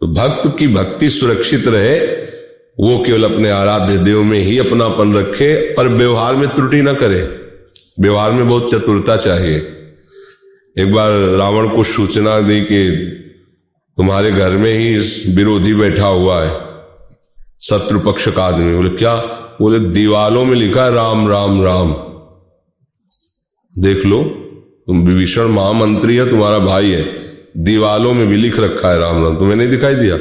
तो 0.00 0.06
भक्त 0.06 0.58
की 0.58 0.68
भक्ति 0.68 1.10
सुरक्षित 1.10 1.68
रहे, 1.68 1.98
वो 2.80 3.04
केवल 3.06 3.24
अपने 3.24 3.50
आराध्य 3.50 3.98
देव 3.98 4.22
में 4.22 4.38
ही 4.38 4.58
अपनापन 4.58 5.14
रखे, 5.14 5.74
पर 5.74 5.88
व्यवहार 5.88 6.34
में 6.34 6.48
त्रुटि 6.48 6.82
ना 6.82 6.92
करे। 6.92 7.22
व्यवहार 8.00 8.32
में 8.32 8.48
बहुत 8.48 8.70
चतुरता 8.70 9.16
चाहिए। 9.16 9.56
एक 10.78 10.92
बार 10.92 11.10
रावण 11.10 11.68
को 11.68 11.84
सूचना 11.84 12.40
दी 12.40 12.60
कि 12.60 12.90
तुम्हारे 13.96 14.30
घर 14.30 14.50
में 14.50 14.74
ही 14.74 14.96
विरोधी 15.34 15.74
बैठा 15.74 16.06
हुआ 16.06 16.42
है। 16.42 16.71
शत्रु 17.62 18.00
पक्ष 18.00 18.28
का 18.28 18.44
आदमी। 18.44 18.76
बोले, 18.76 18.90
क्या? 18.90 19.16
बोले, 19.60 19.78
दीवालों 19.78 20.44
में 20.44 20.56
लिखा 20.56 20.84
है, 20.84 20.94
राम 20.94 21.28
राम 21.28 21.62
राम। 21.62 21.92
देख 23.78 24.06
लो, 24.06 24.22
तुम 24.86 25.06
विभीषण 25.06 25.42
महामंत्री 25.42 26.16
है, 26.16 26.30
तुम्हारा 26.30 26.58
भाई 26.58 26.90
है। 26.90 27.06
दीवालों 27.56 28.12
में 28.14 28.26
भी 28.26 28.36
लिख 28.36 28.60
रखा 28.60 28.88
है, 28.88 28.98
राम 28.98 29.24
राम। 29.24 29.38
तुम्हें 29.38 29.56
नहीं 29.56 29.68
दिखाई 29.68 29.94
दिया? 29.94 30.16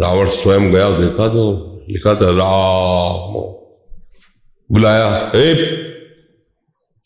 रावण 0.00 0.26
स्वयं 0.26 0.72
गया, 0.72 0.90
देखा 0.90 1.28
तो 1.28 1.72
लिखा 1.88 2.14
था, 2.14 2.30
राम। 2.30 3.34
बुलाया, 4.72 5.32
ए 5.34 5.54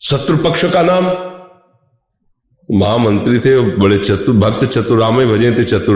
शत्रु 0.01 0.37
पक्ष 0.37 0.65
का 0.65 0.81
नाम? 0.81 1.05
महामंत्री 2.79 3.39
थे, 3.39 3.59
बड़े 3.59 3.97
चतुर, 3.97 4.35
भक्त 4.35 4.65
चतुर, 4.65 4.99
राम 4.99 5.31
भजे 5.31 5.51
थे 5.51 5.63
चतुर 5.63 5.95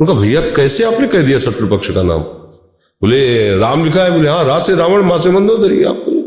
उनका, 0.00 0.14
भैया, 0.14 0.40
कैसे 0.40 0.84
आपने 0.84 1.08
कह 1.08 1.22
दिया 1.22 1.38
शत्रु 1.38 1.66
पक्ष 1.66 1.90
का 1.90 2.02
नाम? 2.02 2.24
बोले, 3.02 3.56
राम 3.56 3.84
लिखा 3.84 4.02
है 4.02 4.10
बोले 4.10 4.28
हाँ 4.28 4.44
रा 4.44 4.60
से 4.60 4.76
रावण 4.76 5.02
माँ 5.02 5.18
से 5.18 5.30
मंदोदरी 5.30 5.84
आपको। 5.84 6.22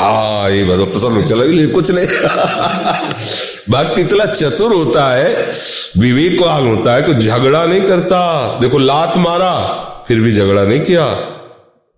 हाँ 0.00 0.50
ये 0.50 0.64
बात 0.64 0.78
प्रसन्न 0.78 1.22
चला 1.22 1.72
कुछ 1.72 1.90
नहीं। 1.90 2.06
भक्त 3.70 3.98
इतना 3.98 4.24
चतुर 4.24 4.72
होता 4.72 5.12
है, 5.12 5.52
विवेकवान 5.98 6.68
होता 6.68 6.94
है 6.94 7.02
कि 7.02 7.14
झगड़ा 7.14 7.66
नहीं 7.66 7.80
करता। 7.80 8.58
देखो, 8.60 8.78
लात 8.78 9.16
मारा, 9.16 9.54
फिर 10.08 10.20
भी 10.20 10.32
झगड़ा 10.32 10.64
नहीं 10.64 10.80
किया। 10.80 11.06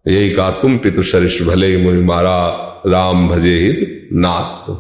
यही 0.09 0.31
कहा, 0.31 0.51
तुम 0.51 0.79
पितु 0.79 1.03
सरिष 1.03 1.43
भले 1.43 1.67
ही 1.67 1.77
मुझे 1.77 1.99
मारा, 1.99 2.61
राम 2.87 3.29
भजे 3.29 3.59
हित 3.59 4.09
नाथ 4.13 4.75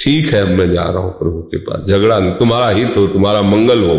ठीक 0.00 0.26
है 0.26 0.56
मैं 0.56 0.70
जा 0.70 0.82
रहा 0.82 0.98
हूँ 0.98 1.18
प्रभु 1.18 1.38
के 1.38 1.56
पास। 1.56 1.88
झगड़ा 1.88 2.18
नहीं, 2.18 2.32
तुम्हारा 2.32 2.68
हित 2.68 2.96
हो, 2.96 3.06
तुम्हारा 3.06 3.42
मंगल 3.42 3.84
हो। 3.84 3.98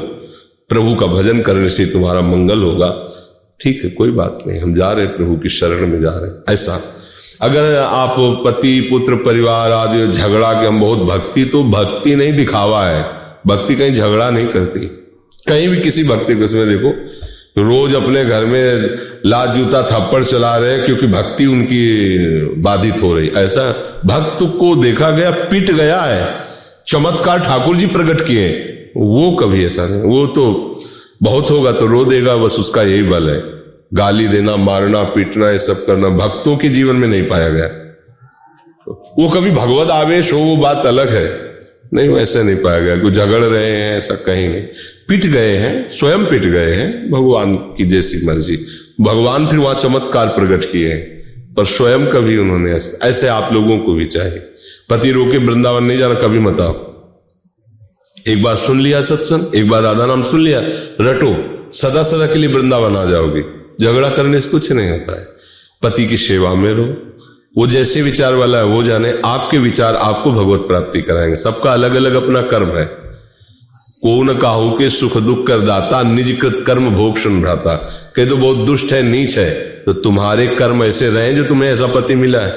प्रभु 0.70 0.96
का 0.96 1.08
भजन 1.08 1.42
करने 1.42 1.70
से 1.70 1.86
तुम्हारा 1.86 2.22
मंगल 2.22 2.64
होगा। 2.64 2.88
ठीक 3.62 3.84
है, 3.84 3.90
कोई 3.90 4.12
बात 4.12 4.40
नहीं, 4.48 4.60
हम 4.60 4.76
जा 4.76 4.92
रहे 4.92 5.06
प्रभु 5.06 5.36
की 5.36 5.50
शरण 5.50 5.88
में 5.88 6.02
जा 6.02 6.12
रहे 6.14 6.54
ऐसा। 6.54 6.82
अगर 7.42 7.78
आप 7.78 8.16
पति, 8.46 8.88
पुत्र, 8.90 9.16
परिवार 9.16 9.72
आदि 9.72 10.08
झगड़ा 10.08 10.54
के, 10.54 10.68
हम 10.68 10.82
बहुत 10.82 11.00
भक्ति 11.00 11.46
तो 11.46 11.64
भक्ति 11.64 12.16
नहीं 12.16 12.34
दिखावा 12.34 12.86
है। 12.88 13.04
भक्ति 13.48 13.76
कहीं 13.76 13.96
झगड़ा 13.96 14.30
नहीं 14.30 14.48
करती। 14.48 14.80
कहीं 15.48 15.68
भी 15.70 15.80
किसी 15.80 16.04
भक्ति 16.04 16.36
को, 16.36 16.44
उसमें 16.44 16.70
देखो, 16.70 16.90
रोज 17.58 17.94
अपने 17.96 18.26
घर 18.26 18.46
में 18.46 18.90
लात 19.26 19.50
जूता, 19.50 19.82
थप्पड़ 19.84 20.24
चला 20.24 20.58
रहे 20.58 20.78
क्योंकि 20.80 21.08
भक्ति 21.08 21.46
उनकी 21.46 22.56
बाधित 22.62 23.02
हो 23.04 23.14
रही। 23.16 23.28
ऐसा 23.28 23.72
भक्त 24.06 24.44
को 24.60 24.76
देखा 24.76 25.10
गया, 25.10 25.32
पिट 25.32 25.72
गया 25.72 26.02
है। 26.02 26.28
चमत्कार 26.88 27.40
ठाकुर 27.40 27.76
जी 27.76 27.86
प्रकट 27.86 28.28
किए 28.28 28.50
वो 28.98 29.32
कभी 29.32 29.66
ऐसा 29.66 29.88
नहीं, 29.88 30.02
वो 30.02 30.28
तो 30.28 30.75
बहुत 31.26 31.50
होगा 31.52 31.72
तो 31.72 31.86
रो 31.88 32.04
देगा 32.06 32.36
बस 32.36 32.56
उसका 32.60 32.82
यही 32.84 33.04
बल 33.04 33.30
है। 33.30 33.40
गाली 33.94 34.28
देना 34.28 34.56
मारना 34.58 35.04
पीटना 35.10 35.50
ये 35.52 35.60
सब 35.60 35.86
करना 35.86 36.10
भक्तों 36.18 36.56
के 36.58 36.70
जीवन 36.70 36.96
में 36.96 37.08
नहीं 37.08 37.24
पाया 37.24 37.50
गया। 37.50 37.68
वो 38.88 39.30
कभी 39.30 39.52
भगवत 39.52 39.90
आवेश 39.92 40.32
हो 40.34 40.40
वो 40.40 40.56
बात 40.58 40.86
अलग 40.86 41.10
है। 41.10 41.26
नहीं 41.94 42.10
वैसे 42.10 42.44
नहीं 42.44 42.56
पाया 42.56 42.80
गया। 42.80 42.98
कोई 42.98 43.12
झगड़ 43.12 43.44
रहे 43.44 43.72
हैं 43.72 43.98
ऐसा 43.98 44.16
कहीं 44.26 44.48
नहीं। 44.50 44.62
पिट 45.10 45.26
गए 45.26 45.56
हैं 45.58 45.90
स्वयं 45.90 46.26
पिट 46.26 46.46
गए 46.46 46.74
हैं 46.74 47.12
भगवान 47.12 47.56
की 47.78 47.86
जैसी 47.86 48.26
मर्ज़ी। 48.28 48.58
भगवान 49.02 49.48
फिर 49.48 49.60
वहाँ 49.60 49.76
चमत्कार 49.76 50.28
प्रकट 50.30 50.72
किए 50.72 50.94
हैं 50.94 51.54
पर 51.56 51.66
स्वयं 51.66 52.06
कभी 52.08 52.38
उन्होंने 52.38 52.74
ऐसे, 52.74 53.28
आप 53.28 53.54
लोगों 53.54 53.80
को 53.80 53.94
भी 53.94 54.06
चाहिए। 54.08 54.40
पति 54.90 55.12
रोके 55.12 55.38
वृंदावन 55.38 55.84
नहीं 55.84 55.98
जाना 55.98 56.16
कभी 56.16 56.40
मत 56.40 56.62
आओ। 56.62 56.85
एक 58.28 58.44
बार 58.44 58.56
सुन 58.56 58.82
लिया 58.82 59.02
सत्संग, 59.02 59.56
एक 59.56 59.70
बार 59.70 59.82
राधा 59.82 60.06
नाम 60.06 60.24
सुन 60.24 60.42
लिया, 60.42 60.60
रटो, 61.02 61.34
सदा 61.74 62.04
सदा 62.04 62.28
के 62.28 62.36
लिए 62.36 62.54
वृंदावन 62.54 62.96
आ 62.96 63.06
जाओगे। 63.06 63.42
झगड़ा 63.82 64.10
करने 64.10 64.42
से 64.42 64.50
कुछ 64.50 64.72
नहीं 64.72 64.90
होता 64.90 65.20
है। 65.20 65.28
पति 65.84 66.06
की 66.06 66.18
सेवा 66.18 66.54
में 66.54 66.74
रहो। 66.74 67.18
वो 67.58 67.68
जैसे 67.68 68.02
विचार 68.02 68.34
वाला 68.34 68.58
है, 68.58 68.64
वो 68.64 68.84
जाने, 68.84 69.22
आपके 69.26 69.58
विचार 69.58 69.96
आपको 69.96 70.32
भगवत 70.32 70.60
प्राप्ति 70.60 71.02
कराएँगे। 71.02 71.36
सबका 71.36 71.74
अलग 71.74 71.96
अलग 71.96 72.24
अपना 72.24 72.42
कर्म 72.42 72.68
है। 72.68 72.86
को 73.80 74.24
न 74.24 74.38
काहू 74.38 74.72
के 74.72 74.90
सुख 74.90 75.18
दुख 75.18 75.48
कर 75.48 75.60
दाता, 75.60 76.04
निजकृत 76.04 76.64
कर्म 76.68 76.90
भोग 76.90 77.18
सुन 77.18 77.42
भ्राता। 77.42 77.74
कहे 78.16 78.26
तो 78.26 78.38
बहुत 78.38 78.58
दुष्ट 78.58 78.94
है, 78.94 79.04
नीच 79.04 79.38
है। 79.38 79.52
तो 79.86 79.94
तुम्हारे 79.94 80.48
कर्म 80.48 80.84
ऐसे 80.84 81.10
रहे 81.10 81.34
जो 81.34 81.44
तुम्हें 81.44 81.74
ऐसा 81.74 81.88
पति 81.88 82.16
मिला 82.16 82.40
है। 82.40 82.52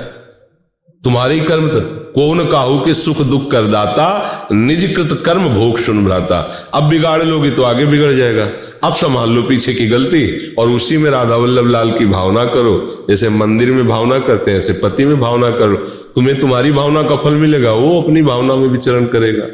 तुम्हारी 1.05 1.41
कर्म 1.41 1.69
तो 1.69 1.81
कौन 2.19 2.45
काहू 2.45 2.79
के 2.79 2.95
सुख 2.95 3.21
दुख 3.23 3.51
कर 3.51 3.63
दाता 3.63 4.07
निज 4.53 4.97
कृत 4.97 5.23
कर्म 5.27 5.49
भोग 5.49 5.79
सुन 5.79 6.05
भ्राता 6.05 6.39
अब 6.75 6.85
बिगाड़ 6.85 7.23
लोगे 7.23 7.51
तो 7.51 7.63
आगे 7.63 7.85
बिगड़ 7.87 8.13
जाएगा। 8.13 8.49
अब 8.85 8.93
संभाल 8.93 9.31
लो 9.31 9.43
पीछे 9.43 9.75
की 9.75 9.87
गलती 9.89 10.55
और 10.55 10.69
उसी 10.69 10.97
में 10.97 11.11
राधा 11.11 11.37
वल्लभ 11.37 11.67
लाल 11.67 11.91
की 11.91 12.07
भावना 12.07 12.45
करो। 12.45 13.07
जैसे 13.09 13.29
मंदिर 13.29 13.71
में 13.71 13.89
भावना 13.89 14.19
करते 14.19 14.51
हैं 14.51 14.59
ऐसे 14.59 14.73
पति 14.73 15.05
में 15.05 15.21
भावना 15.21 15.51
करो। 15.51 15.77
तुम्हें 16.15 16.41
तुम्हारी 16.41 16.73
भावना 16.73 17.03
का 17.03 17.17
फल 17.17 17.35
मिलेगा, 17.35 17.73
वो 17.73 18.03
अपनी 18.03 18.23
भावना 18.23 18.55
में 18.55 18.69
विचरण 18.69 19.05
करेगा। 19.05 19.47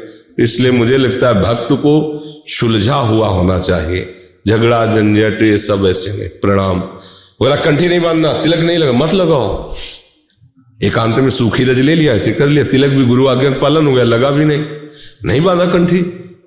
इसलिए 0.43 0.71
मुझे 0.71 0.97
लगता 0.97 1.27
है 1.27 1.41
भक्त 1.41 1.73
को 1.73 1.95
सुलझा 2.49 2.95
हुआ 2.95 3.27
होना 3.27 3.59
चाहिए। 3.59 4.15
झगड़ा, 4.47 4.85
झंझट, 4.85 5.41
ये 5.41 5.57
सब 5.57 5.87
ऐसे 5.89 6.17
नहीं 6.17 6.29
प्रणाम। 6.41 6.79
बोला, 7.39 7.55
कंठी 7.55 7.87
नहीं 7.87 8.01
बांधना, 8.01 8.33
तिलक 8.33 8.59
नहीं 8.59 8.77
लगा, 8.77 8.91
मत 8.91 9.13
लगाओ। 9.13 9.75
एकांत 10.83 11.15
में 11.15 11.29
सूखी 11.29 11.63
रज 11.63 11.79
ले 11.79 11.95
लिया, 11.95 12.13
ऐसे 12.13 12.31
कर 12.31 12.47
लिया। 12.47 12.63
तिलक 12.63 12.89
भी 12.89 13.05
गुरु 13.05 13.27
आज्ञा 13.27 13.49
पालन 13.49 13.87
हो 13.87 13.93
गया, 13.93 14.03
लगा 14.03 14.29
भी 14.29 14.45
नहीं। 14.45 14.63
नहीं 15.25 15.41
बांधा 15.41 15.65
कंठी। 15.65 15.97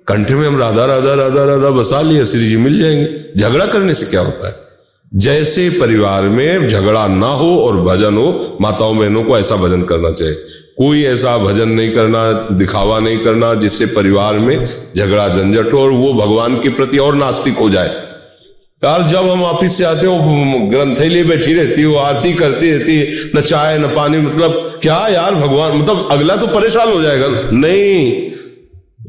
कंठ 0.07 0.31
में 0.31 0.47
हम 0.47 0.57
राधा 0.57 0.85
राधा 0.85 1.13
राधा 1.13 1.43
राधा 1.43 1.69
बसा 1.69 2.01
लिए, 2.01 2.25
श्री 2.25 2.47
जी 2.47 2.57
मिल 2.57 2.81
जाएँगे। 2.81 3.33
झगड़ा 3.37 3.65
करने 3.65 3.93
से 3.93 4.05
क्या 4.05 4.21
होता 4.21 4.47
है? 4.47 4.55
जैसे 5.15 5.69
परिवार 5.69 6.23
में 6.23 6.69
झगड़ा 6.69 7.07
ना 7.07 7.27
हो 7.27 7.57
और 7.57 7.81
भजन 7.81 8.13
हो, 8.13 8.57
माताओं 8.61 8.97
बहनों 8.97 9.23
को 9.23 9.37
ऐसा 9.37 9.55
भजन 9.55 9.83
करना 9.83 10.11
चाहिए। 10.11 10.33
कोई 10.77 11.03
ऐसा 11.03 11.37
भजन 11.37 11.69
नहीं 11.69 11.91
करना, 11.91 12.47
दिखावा 12.51 12.99
नहीं 12.99 13.17
करना, 13.17 13.53
जिससे 13.53 13.85
परिवार 13.85 14.33
में 14.33 14.87
झगड़ा 14.97 15.29
झंझट 15.29 15.73
हो 15.73 15.79
और 15.79 15.91
वो 15.91 16.13
भगवान 16.13 16.55
के 16.55 16.69
प्रति 16.69 16.97
और 16.97 17.15
नास्तिक 17.15 17.57
हो 17.57 17.69
जाए। 17.69 18.08
यार, 18.83 19.01
जब 19.03 19.29
हम 19.29 19.43
ऑफ़िस 19.43 19.77
से 19.77 19.83
आते 19.83 20.07
हो 20.07 20.19
ग्रंथ 20.69 20.97
लिए 20.97 21.23
बैठी 21.23 21.53
रहती 21.53 21.81
हो 21.81 21.95
आरती 21.95 22.33
करती 22.33 22.71
रहती 22.71 22.97
है, 22.97 23.31
न 23.35 23.41
चाय, 23.41 23.77
न 23.77 23.87
पानी 23.87 24.17
मतलब 24.17 24.79
क्या 24.81 25.07
यार 25.07 25.35
भगवान 25.35 25.77
मतलब 25.77 26.07
अगला 26.11 26.35
तो 26.35 26.47
परेशान 26.47 26.89
हो 26.89 27.01
जाएगा 27.01 27.27
नहीं, 27.51 28.11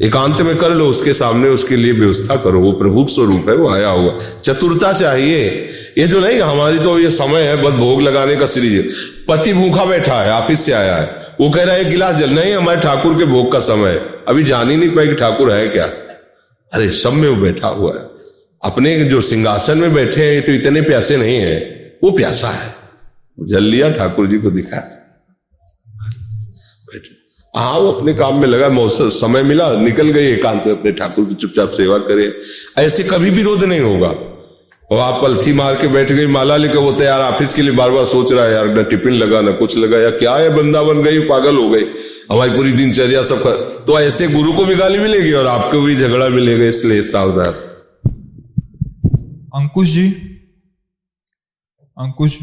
एकांत 0.03 0.41
में 0.41 0.57
कर 0.57 0.71
लो, 0.71 0.87
उसके 0.87 1.15
सामने 1.15 1.49
उसके 1.49 1.77
लिए 1.77 1.93
व्यवस्था 1.93 2.37
करो, 2.37 2.61
वो 2.61 2.73
प्रभु 2.73 3.07
स्वरूप 3.11 3.49
है, 3.49 3.55
वो 3.55 3.71
आया 3.71 3.89
हुआ। 3.89 4.19
चतुरता 4.45 4.93
चाहिए। 4.93 5.69
ये 5.99 6.07
जो 6.07 6.21
नहीं, 6.21 6.41
हमारी 6.41 6.79
तो 6.79 6.99
ये 6.99 7.11
समय 7.11 7.43
है, 7.43 7.63
बस 7.63 7.73
भोग 7.73 8.03
लगाने 8.03 8.37
का 8.37 8.47
सीरीज़ 8.47 8.87
पति 9.29 9.53
भूखा 9.53 9.85
बैठा 9.85 10.15
है, 10.15 10.33
ऑफ़िस 10.33 10.61
से 10.61 10.73
आया 10.73 10.97
है। 10.97 11.27
वो 11.41 11.51
कह 11.51 11.63
रहा 11.63 11.75
है 11.75 11.91
गिलास 11.91 12.15
जल। 12.15 12.31
नहीं, 12.31 12.55
हमारे 12.55 12.81
ठाकुर 12.81 13.19
के 13.19 13.25
भोग 13.25 13.53
का 13.53 13.59
समय 13.59 13.91
है। 13.91 14.03
अभी 14.29 14.43
जान 14.43 14.71
ही 14.71 14.77
नहीं 14.77 14.91
पाए 14.91 15.07
कि 15.07 15.15
ठाकुर 15.15 15.53
है 15.53 15.69
क्या। 15.69 15.85
अरे, 16.73 16.91
सब 16.91 17.13
में 17.13 17.29
वो 17.29 17.37
बैठा 17.37 17.69
हुआ 17.69 17.93
है। 17.93 18.20
अपने 18.63 19.05
जो 19.05 19.21
सिंहासन 19.23 19.79
में 19.79 19.95
बैठे 19.95 20.25
हैं 20.25 20.43
तो 20.43 20.53
इतने 20.53 20.81
प्यासे 20.81 21.17
नहीं 21.17 21.37
है। 21.37 21.59
वो 22.05 22.11
प्यासा 22.11 22.49
है। 22.49 22.75
जल 23.39 23.63
लिया, 23.63 23.91
ठाकुर 23.91 24.27
जी 24.27 24.39
को 24.39 24.51
दिखा। 24.51 24.97
हाँ 27.55 27.79
वो 27.79 27.93
अपने 27.93 28.15
काम 28.15 28.41
में 28.41 28.47
लगा, 28.49 28.69
मौसम, 28.69 29.09
समय 29.11 29.43
मिला, 29.43 29.71
निकल 29.81 30.09
गए 30.09 30.33
एकांत 30.33 30.63
में, 30.67 30.73
अपने 30.75 30.93
ठाकुर 30.93 31.25
की 31.25 31.35
चुपचाप 31.35 31.71
सेवा 31.71 31.99
करे। 31.99 32.33
ऐसे 32.79 33.05
कभी 33.05 33.31
विरोध 33.31 33.65
नहीं 33.65 33.81
होगा। 33.81 34.09
और 34.91 34.99
आप 34.99 35.23
पलथी 35.23 35.53
मार 35.53 35.75
के 35.75 35.89
बैठ 35.89 36.13
गई, 36.13 36.27
माला 36.27 36.57
लेकर 36.57 36.79
वो 36.79 36.93
तैयार, 36.93 37.21
ऑफ़िस 37.21 37.53
के 37.53 37.63
लिए 37.63 37.73
बार 37.73 37.91
बार 37.91 38.05
सोच 38.05 38.33
रहा 38.33 38.45
है, 38.45 38.53
यार, 38.53 38.67
ना 38.67 38.83
टिफ़िन 38.83 39.13
लगा, 39.13 39.41
ना 39.41 39.51
कुछ 39.53 39.77
लगा, 39.77 39.99
या 39.99 40.11
क्या 40.11 40.37
है 40.37 40.51
बन 40.51 41.03
गई, 41.03 41.19
पागल 41.19 41.57
हो 41.57 41.69
गई। 41.71 41.85
हमारी 42.33 42.51
पूरी 42.51 42.73
दिनचर्या 42.73 43.23
सब 43.23 43.43
कर 43.43 43.85
तो 43.87 44.01
ऐसे 44.01 44.29
गुरु 44.29 44.53
को 44.53 44.65
भी 44.65 44.75
गाली 44.75 44.99
मिलेगी 44.99 45.33
और 45.33 45.47
आपको 45.47 45.81
भी 45.81 45.97
झगड़ा 45.97 46.29
मिलेगा, 46.29 46.65
इसलिए 46.65 47.03
सावधान। 47.03 47.70
अंकुश 49.61 49.89
जी। 49.89 50.09
अंकुश। 51.97 52.39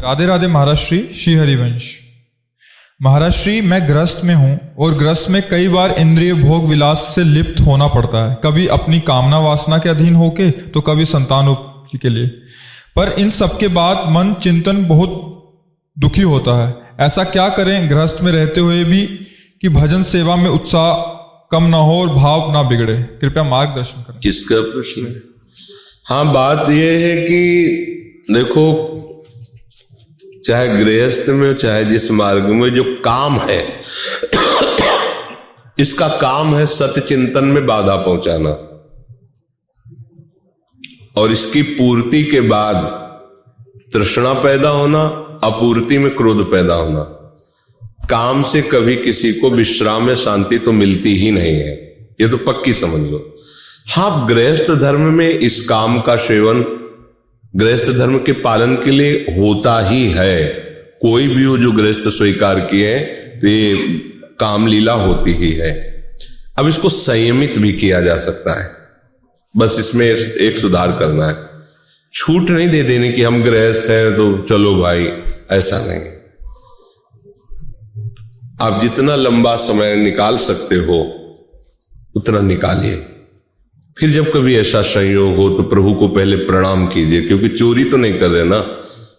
राधे 0.00 0.26
राधे 0.26 0.46
महाराज 0.46 0.76
श्री 0.76 1.34
हरिवंश 1.34 1.94
महाराज 3.00 3.32
श्री 3.32 3.60
मैं 3.60 3.80
ग्रस्त 3.88 4.20
में 4.24 4.34
हूँ 4.34 4.58
और 4.78 4.94
ग्रस्त 4.94 5.30
में 5.30 5.40
कई 5.48 5.68
बार 5.68 5.90
इंद्रिय 5.90 6.34
भोग 6.34 6.64
विलास 6.64 6.98
से 7.14 7.24
लिप्त 7.24 7.60
होना 7.60 7.86
पड़ता 7.86 8.28
है। 8.28 8.36
कभी 8.44 8.66
अपनी 8.66 9.00
कामना 9.00 9.38
वासना 9.38 9.78
के 9.78 9.88
अधीन 9.88 10.14
होके 10.14 10.50
तो 10.50 10.80
कभी 10.80 11.04
संतान 11.04 11.54
के 11.96 12.08
लिए। 12.08 12.26
पर 12.96 13.14
इन 13.18 13.30
सब 13.30 13.58
के 13.58 13.68
बाद 13.70 14.08
मन 14.10 14.34
चिंतन 14.42 14.84
बहुत 14.86 15.20
दुखी 15.96 16.22
होता 16.24 16.62
है। 16.62 16.74
ऐसा 17.00 17.24
क्या 17.24 17.48
करें 17.48 17.90
गृहस्थ 17.90 18.22
में 18.22 18.32
रहते 18.32 18.60
हुए 18.60 18.84
भी 18.84 19.04
कि 19.62 19.68
भजन 19.70 20.02
सेवा 20.04 20.36
में 20.36 20.50
उत्साह 20.50 20.94
कम 21.52 21.64
ना 21.64 21.76
हो 21.78 22.00
और 22.00 22.08
भाव 22.08 22.52
ना 22.52 22.62
बिगड़े? 22.62 23.02
कृपया 23.02 23.42
मार्गदर्शन 23.44 24.02
करें। 24.02 24.20
किसका 24.20 24.60
प्रश्न 24.62 25.06
है? 25.06 25.33
हाँ 26.06 26.32
बात 26.32 26.70
यह 26.70 26.90
है 26.90 27.22
कि 27.22 27.66
देखो, 28.30 28.64
चाहे 30.44 30.68
गृहस्थ 30.68 31.28
में 31.28 31.54
चाहे 31.54 31.84
जिस 31.84 32.10
मार्ग 32.10 32.42
में 32.42 32.74
जो 32.74 32.84
काम 32.84 33.38
है, 33.38 33.66
इसका 35.78 36.08
काम 36.08 36.54
है 36.56 36.66
सत्य 36.66 37.00
चिंतन 37.00 37.44
में 37.44 37.66
बाधा 37.66 37.96
पहुंचाना। 37.96 38.50
और 41.16 41.32
इसकी 41.32 41.62
पूर्ति 41.62 42.24
के 42.24 42.40
बाद 42.40 42.76
तृष्णा 43.92 44.32
पैदा 44.32 44.68
होना, 44.68 45.02
अपूर्ति 45.44 45.98
में 45.98 46.14
क्रोध 46.14 46.50
पैदा 46.50 46.74
होना। 46.74 47.00
काम 48.10 48.42
से 48.42 48.62
कभी 48.62 48.96
किसी 48.96 49.32
को 49.32 49.50
विश्राम 49.50 50.06
में 50.06 50.16
शांति 50.16 50.58
तो 50.58 50.72
मिलती 50.72 51.18
ही 51.18 51.30
नहीं 51.30 51.54
है। 51.54 51.76
ये 52.20 52.28
तो 52.28 52.36
पक्की 52.36 52.72
समझ 52.72 53.10
लो। 53.10 53.36
हाँ 53.86 54.26
गृहस्थ 54.28 54.70
धर्म 54.70 55.00
में 55.14 55.28
इस 55.28 55.60
काम 55.68 56.00
का 56.00 56.16
सेवन 56.16 56.62
गृहस्थ 57.56 57.90
धर्म 57.92 58.18
के 58.18 58.32
पालन 58.32 58.74
के 58.76 58.90
लिए 58.90 59.12
होता 59.30 59.78
ही 59.88 60.04
है। 60.10 60.44
कोई 61.02 61.28
भी 61.28 61.44
हो 61.44 61.58
जो 61.58 61.72
गृहस्थ 61.72 62.08
स्वीकार 62.08 62.60
किए 62.60 62.98
तो 63.40 63.46
ये 63.46 63.74
काम 64.40 64.66
लीला 64.66 64.92
होती 64.92 65.32
ही 65.32 65.52
है। 65.52 65.72
अब 66.58 66.68
इसको 66.68 66.88
संयमित 66.88 67.58
भी 67.58 67.72
किया 67.72 68.00
जा 68.00 68.18
सकता 68.18 68.62
है। 68.62 68.70
बस 69.54 69.76
इसमें 69.78 70.06
एक 70.06 70.56
सुधार 70.56 70.96
करना 70.98 71.26
है। 71.26 71.36
छूट 72.12 72.50
नहीं 72.50 72.68
दे 72.68 72.82
देने 72.82 73.12
की 73.12 73.22
हम 73.22 73.42
गृहस्थ 73.42 73.90
हैं 73.90 74.12
तो 74.12 74.42
चलो 74.42 74.74
भाई, 74.74 75.08
ऐसा 75.50 75.84
नहीं। 75.86 76.12
आप 78.60 78.80
जितना 78.80 79.16
लंबा 79.16 79.56
समय 79.56 79.96
निकाल 79.96 80.36
सकते 80.36 80.76
हो, 80.76 81.00
उतना 82.16 82.40
निकालिए। 82.40 83.06
फिर 83.96 84.10
जब 84.10 84.32
कभी 84.32 84.56
ऐसा 84.56 84.82
संयोग 84.82 85.36
हो 85.36 85.48
तो 85.50 85.62
प्रभु 85.62 85.94
को 85.94 86.08
पहले 86.08 86.36
प्रणाम 86.36 86.86
कीजिए, 86.86 87.22
क्योंकि 87.22 87.48
चोरी 87.48 87.84
तो 87.84 87.96
नहीं 87.96 88.18
कर 88.18 88.28
रहे 88.28 88.44
ना। 88.44 88.58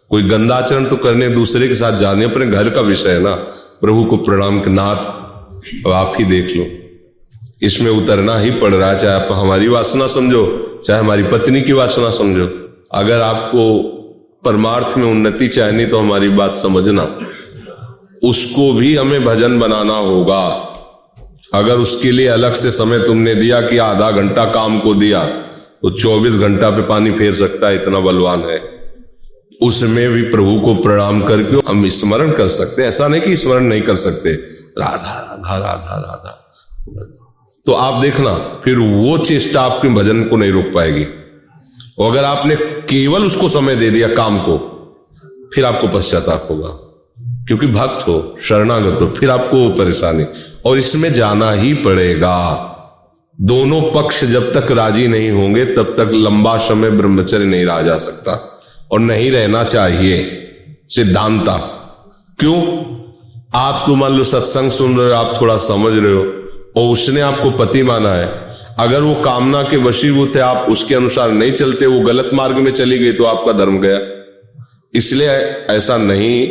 कोई 0.09 0.23
गंदाचरण 0.23 0.85
तो 0.85 0.95
करने 0.95 1.29
दूसरे 1.29 1.67
के 1.67 1.75
साथ 1.75 1.97
जाने, 1.97 2.25
अपने 2.25 2.47
घर 2.47 2.69
का 2.69 2.81
विषय 2.81 3.09
है 3.09 3.21
ना। 3.21 3.35
प्रभु 3.81 4.03
को 4.05 4.17
प्रणाम 4.17 4.59
के, 4.59 4.69
नाथ, 4.69 5.05
अब 5.85 5.91
आप 5.91 6.13
ही 6.19 6.25
देख 6.25 6.55
लो। 6.55 6.65
इसमें 7.61 7.91
उतरना 7.91 8.37
ही 8.39 8.51
पड़ 8.51 8.73
रहा 8.73 8.91
है, 8.91 8.99
चाहे 8.99 9.15
आप 9.15 9.31
हमारी 9.31 9.67
वासना 9.67 10.07
समझो, 10.07 10.81
चाहे 10.85 10.99
हमारी 10.99 11.23
पत्नी 11.23 11.61
की 11.61 11.73
वासना 11.73 12.09
समझो। 12.09 12.45
अगर 12.91 13.21
आपको 13.21 13.81
परमार्थ 14.45 14.97
में 14.97 15.05
उन्नति 15.05 15.47
चाहिए 15.47 15.85
तो 15.85 15.99
हमारी 15.99 16.27
बात 16.27 16.57
समझना। 16.57 17.03
उसको 18.23 18.73
भी 18.73 18.95
हमें 18.95 19.25
भजन 19.25 19.59
बनाना 19.59 19.93
होगा। 19.93 20.71
अगर 21.55 21.73
उसके 21.73 22.11
लिए 22.11 22.27
अलग 22.27 22.53
से 22.53 22.71
समय 22.71 22.99
तुमने 22.99 23.35
दिया 23.35 23.61
कि 23.61 23.77
आधा 23.77 24.11
घंटा 24.11 24.45
काम 24.45 24.79
को 24.79 24.95
दिया 24.95 25.25
तो 25.81 25.89
24 25.97 26.33
घंटा 26.33 26.69
पे 26.69 26.81
पानी 26.81 27.11
फेर 27.11 27.35
सकता 27.35 27.67
है, 27.67 27.75
इतना 27.75 27.99
बलवान 27.99 28.39
है। 28.39 28.75
उसमें 29.61 30.09
भी 30.11 30.21
प्रभु 30.21 30.59
को 30.59 30.75
प्रणाम 30.75 31.23
करके 31.23 31.69
हम 31.69 31.89
स्मरण 31.89 32.31
कर 32.31 32.47
सकते 32.47 32.81
ऐसा 32.81 33.07
नहीं 33.07 33.21
कि 33.21 33.35
स्मरण 33.35 33.63
नहीं 33.63 33.81
कर 33.81 33.95
सकते। 33.95 34.33
राधा 34.79 35.19
राधा 35.19 35.57
राधा 35.57 35.95
राधा। 35.95 36.53
तो 37.65 37.71
आप 37.71 38.01
देखना, 38.01 38.33
फिर 38.35 38.77
वो 38.77 39.17
चेष्टा 39.17 39.61
आपके 39.61 39.87
भजन 39.87 40.23
को 40.23 40.37
नहीं 40.37 40.51
रोक 40.51 40.65
पाएगी। 40.75 41.05
और 41.99 42.11
अगर 42.11 42.23
आपने 42.23 42.55
केवल 42.61 43.25
उसको 43.25 43.49
समय 43.49 43.75
दे 43.75 43.89
दिया 43.89 44.07
काम 44.07 44.39
को, 44.39 44.71
फिर 45.55 45.65
आपको 45.65 45.87
पश्चाताप 45.87 46.47
होगा। 46.49 46.69
क्योंकि 47.47 47.67
भक्त 47.67 48.07
हो, 48.07 48.37
शरणागत 48.41 49.01
हो, 49.01 49.07
फिर 49.07 49.29
आपको 49.29 49.69
परेशानी। 49.69 50.25
और 50.65 50.77
इसमें 50.77 51.13
जाना 51.13 51.51
ही 51.51 51.73
पड़ेगा। 51.73 52.71
दोनों 53.41 53.81
पक्ष 53.81 54.23
जब 54.23 54.53
तक 54.53 54.71
राज़ी 54.71 55.07
नहीं 55.07 55.31
होंगे, 55.31 55.65
तब 55.65 55.83
तक 55.83 56.11
लंबा 56.13 56.57
समय 56.57 56.89
ब्रह्मचर्य 56.89 57.45
नहीं 57.45 57.65
रहा 57.65 57.81
जा 57.81 57.97
सकता 57.97 58.61
और 58.91 58.99
नहीं 58.99 59.31
रहना 59.31 59.63
चाहिए। 59.63 60.41
सिद्धांता। 60.89 61.57
क्यों? 62.39 62.61
आप 63.55 63.83
तो 63.87 63.95
मान 63.95 64.11
लो 64.11 64.23
सत्संग 64.23 64.71
सुन 64.71 64.97
रहे 64.97 65.07
हो, 65.07 65.13
आप 65.13 65.41
थोड़ा 65.41 65.57
समझ 65.57 66.03
रहे 66.03 66.13
हो, 66.13 66.21
और 66.77 66.93
उसने 66.93 67.21
आपको 67.21 67.51
पति 67.51 67.83
माना 67.83 68.09
है। 68.09 68.27
अगर 68.79 69.01
वो 69.01 69.15
कामना 69.15 69.63
के 69.63 69.77
वशीभूत 69.77 70.35
है, 70.35 70.41
आप 70.41 70.69
उसके 70.69 70.95
अनुसार 70.95 71.31
नहीं 71.31 71.51
चलते, 71.51 71.85
वो 71.85 71.99
गलत 71.99 72.29
मार्ग 72.33 72.55
में 72.55 72.71
चली 72.71 72.99
गई 72.99 73.11
तो 73.11 73.23
आपका 73.23 73.51
धर्म 73.51 73.79
गया। 73.79 73.99
इसलिए 74.93 75.29
ऐसा 75.69 75.97
नहीं 75.97 76.47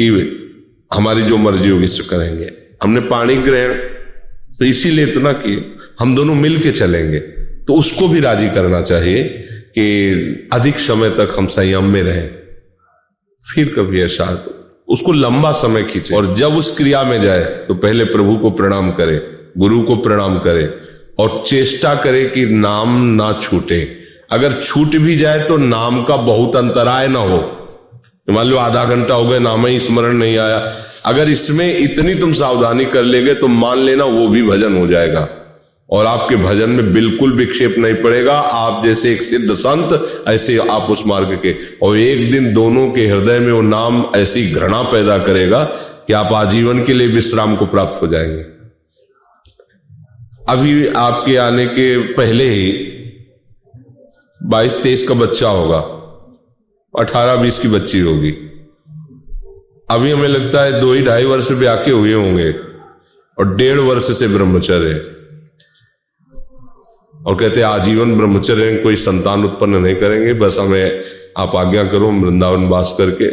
कि 0.00 0.08
हमारी 0.94 1.22
जो 1.22 1.36
मर्ज़ी 1.36 1.68
होगी 1.68 1.86
करेंगे। 1.86 2.61
हमने 2.82 3.00
पानी 3.08 3.34
ग्रहण 3.36 3.74
तो 4.58 4.64
इसीलिए 4.64 5.06
इतना 5.06 5.32
किए 5.34 5.64
हम 6.00 6.14
दोनों 6.16 6.34
मिल 6.34 6.58
के 6.58 6.70
चलेंगे। 6.72 7.18
तो 7.66 7.74
उसको 7.74 8.08
भी 8.08 8.20
राज़ी 8.20 8.48
करना 8.48 8.80
चाहिए 8.82 9.22
कि 9.74 10.50
अधिक 10.52 10.78
समय 10.80 11.10
तक 11.10 11.34
हम 11.38 11.46
संयम 11.48 11.84
में 11.84 12.02
रहें। 12.02 12.28
फिर 13.44 13.72
कभी 13.76 14.02
ऐसा, 14.02 14.26
उसको 14.88 15.12
लंबा 15.12 15.52
समय 15.52 15.82
खींचे। 15.84 16.14
और 16.14 16.34
जब 16.34 16.56
उस 16.56 16.76
क्रिया 16.78 17.02
में 17.02 17.20
जाए 17.22 17.44
तो 17.68 17.74
पहले 17.76 18.04
प्रभु 18.04 18.36
को 18.36 18.50
प्रणाम 18.50 18.90
करे, 18.92 19.20
गुरु 19.58 19.82
को 19.82 19.96
प्रणाम 19.98 20.38
करे 20.38 20.68
और 21.18 21.42
चेष्टा 21.46 21.94
करे 21.94 22.24
कि 22.24 22.44
नाम 22.46 23.02
ना 23.14 23.32
छूटे। 23.42 23.80
अगर 24.30 24.52
छूट 24.54 24.96
भी 24.98 25.16
जाए 25.16 25.40
तो 25.48 25.56
नाम 25.56 26.02
का 26.04 26.16
बहुत 26.16 26.56
अंतराय 26.56 27.08
ना 27.08 27.18
हो। 27.20 27.38
मान 28.30 28.46
लो 28.46 28.56
आधा 28.56 28.84
घंटा 28.84 29.14
हो 29.14 29.28
गया, 29.28 29.38
नाम 29.38 29.66
ही 29.66 29.80
स्मरण 29.80 30.12
नहीं 30.12 30.38
आया। 30.38 30.86
अगर 31.06 31.28
इसमें 31.28 31.78
इतनी 31.78 32.14
तुम 32.14 32.32
सावधानी 32.32 32.84
कर 32.84 33.02
लेगे 33.02 33.34
तो 33.34 33.48
मान 33.48 33.78
लेना 33.78 34.04
वो 34.04 34.28
भी 34.28 34.42
भजन 34.42 34.76
हो 34.78 34.86
जाएगा। 34.86 35.28
और 35.90 36.06
आपके 36.06 36.36
भजन 36.36 36.70
में 36.70 36.92
बिल्कुल 36.92 37.32
विक्षेप 37.32 37.74
नहीं 37.78 37.94
पड़ेगा। 37.94 38.38
आप 38.38 38.84
जैसे 38.84 39.12
एक 39.12 39.22
सिद्ध 39.22 39.54
संत, 39.54 40.22
ऐसे 40.28 40.58
आप 40.58 40.82
उस 40.82 41.06
मार्ग 41.06 41.40
के। 41.42 41.56
और 41.82 41.98
एक 41.98 42.32
दिन 42.32 42.52
दोनों 42.52 42.90
के 42.90 43.06
हृदय 43.06 43.38
में 43.38 43.52
वो 43.52 43.60
नाम 43.60 44.06
ऐसी 44.16 44.50
घृणा 44.50 44.82
पैदा 44.82 45.18
करेगा 45.18 45.64
कि 46.06 46.12
आप 46.12 46.32
आजीवन 46.32 46.84
के 46.84 46.92
लिए 46.92 47.08
विश्राम 47.08 47.56
को 47.56 47.66
प्राप्त 47.66 48.02
हो 48.02 48.06
जाएँगे। 48.06 48.42
अभी 50.48 50.86
आपके 50.86 51.36
आने 51.36 51.66
के 51.66 51.98
पहले 51.98 52.44
ही 52.44 52.72
बाईस, 54.42 54.82
तेईस 54.82 55.08
का 55.08 55.14
बच्चा 55.14 55.48
होगा। 55.48 55.98
अठारह 56.94 57.36
बीस 57.36 57.58
की 57.58 57.68
बच्ची 57.68 58.00
होगी। 58.00 58.30
अभी 59.88 60.10
हमें 60.10 60.28
लगता 60.28 60.62
है 60.62 60.80
दो 60.80 60.92
ही 60.92 61.02
ढाई 61.02 61.24
वर्ष 61.24 61.50
ब्याह 61.52 61.76
के 61.76 61.90
हुए 61.90 62.12
होंगे 62.14 62.50
और 63.38 63.54
डेढ़ 63.56 63.78
वर्ष 63.78 64.10
से 64.18 64.28
ब्रह्मचर्य 64.28 65.00
और 67.26 67.34
कहते 67.34 67.62
आजीवन 67.62 68.16
ब्रह्मचर्य 68.16 68.76
कोई 68.76 68.96
संतान 68.96 69.44
उत्पन्न 69.44 69.76
नहीं 69.76 69.94
करेंगे, 69.94 70.34
बस 70.34 70.58
हमें 70.60 71.04
आप 71.38 71.56
आज्ञा 71.56 71.84
करो 71.84 72.10
वृंदावन 72.12 72.68
वास 72.68 72.94
करके। 72.98 73.26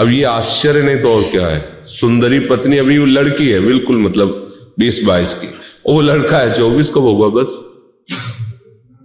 अब 0.00 0.08
ये 0.08 0.22
आश्चर्य 0.24 0.82
नहीं 0.82 0.98
तो 0.98 1.14
और 1.14 1.22
क्या 1.22 1.46
है? 1.46 1.64
सुंदरी 1.90 2.38
पत्नी 2.40 2.78
अभी 2.78 2.98
वो 2.98 3.06
लड़की 3.06 3.48
है, 3.48 3.60
बिल्कुल 3.60 4.02
मतलब 4.02 4.28
बीस 4.78 5.04
बाईस 5.04 5.34
की। 5.34 5.46
वो 5.86 6.00
लड़का 6.00 6.38
है, 6.38 6.52
चौबीस 6.54 6.90
कब 6.90 7.00
होगा 7.00 7.28
बस। 7.36 7.62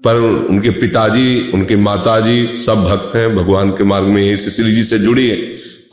पर 0.04 0.16
उनके 0.50 0.70
पिताजी, 0.70 1.52
उनके 1.54 1.76
माताजी 1.76 2.46
सब 2.48 2.84
भक्त 2.84 3.16
हैं, 3.16 3.36
भगवान 3.36 3.72
के 3.72 3.84
मार्ग 3.84 4.08
में 4.08 4.36
श्री 4.36 4.72
जी 4.72 4.84
से 4.84 5.00
जुड़ी 5.00 5.30
है। 5.30 5.38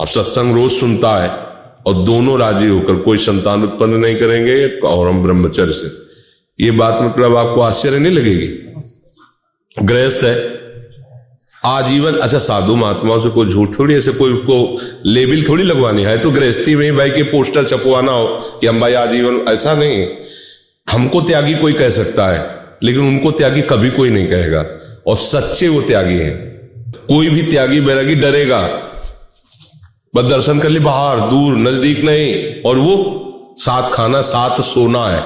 अब 0.00 0.06
सत्संग 0.06 0.54
रोज 0.54 0.72
सुनता 0.72 1.22
है 1.22 1.28
और 1.86 2.04
दोनों 2.04 2.38
राज़ी 2.38 2.68
होकर 2.68 2.94
कोई 2.94 3.18
संतान 3.18 3.62
उत्पन्न 3.62 3.90
नहीं 3.90 4.16
करेंगे 4.16 4.78
और 4.78 5.08
हम 5.08 5.22
ब्रह्मचर्य 5.22 5.72
से। 5.72 5.90
ये 6.64 6.70
बात 6.70 7.02
मतलब 7.02 7.36
आपको 7.36 7.60
आश्चर्य 7.60 7.98
नहीं 7.98 8.12
लगेगी? 8.12 8.46
गृहस्थ 9.82 10.24
है। 10.24 10.58
आजीवन 11.64 12.12
अच्छा 12.12 12.38
साधु 12.38 12.76
महात्माओं 12.76 13.20
से 13.20 13.28
कोई 13.28 13.50
झूठ 13.50 13.78
थोड़ी, 13.78 13.96
ऐसे 13.96 14.12
कोई 14.12 14.32
को 14.32 14.80
लेबिल 15.06 15.48
थोड़ी 15.48 15.64
लगवानी 15.64 16.02
है? 16.02 16.18
तो 16.18 16.30
गृहस्थी 16.30 16.76
में 16.76 16.96
भाई 16.96 17.10
के 17.10 17.22
पोस्टर 17.22 17.64
छपवाना 17.64 18.12
हो 18.12 18.26
कि 18.60 18.66
हम 18.66 18.80
भाई 18.80 18.94
आजीवन, 18.94 19.40
ऐसा 19.48 19.74
नहीं 19.74 20.06
हमको 20.90 21.20
त्यागी 21.20 21.54
कोई 21.54 21.72
कह 21.72 21.90
सकता 21.90 22.28
है। 22.28 22.57
लेकिन 22.82 23.02
उनको 23.02 23.30
त्यागी 23.30 23.62
कभी 23.62 23.90
कोई 23.90 24.10
नहीं 24.10 24.26
कहेगा। 24.26 24.66
और 25.06 25.16
सच्चे 25.16 25.68
वो 25.68 25.80
त्यागी 25.80 26.18
हैं। 26.18 26.48
कोई 26.92 27.30
भी 27.30 27.42
त्यागी 27.42 27.80
बैरागी 27.80 28.14
डरेगा। 28.14 28.60
बस 30.16 30.24
दर्शन 30.24 30.58
कर 30.58 30.68
ली, 30.68 30.78
बाहर, 30.78 31.20
दूर, 31.20 31.56
नज़दीक 31.56 32.04
नहीं। 32.04 32.54
और 32.62 32.76
वो 32.76 33.24
साथ 33.58 33.90
खाना, 33.90 34.22
साथ 34.22 34.60
सोना 34.60 35.04
है। 35.04 35.22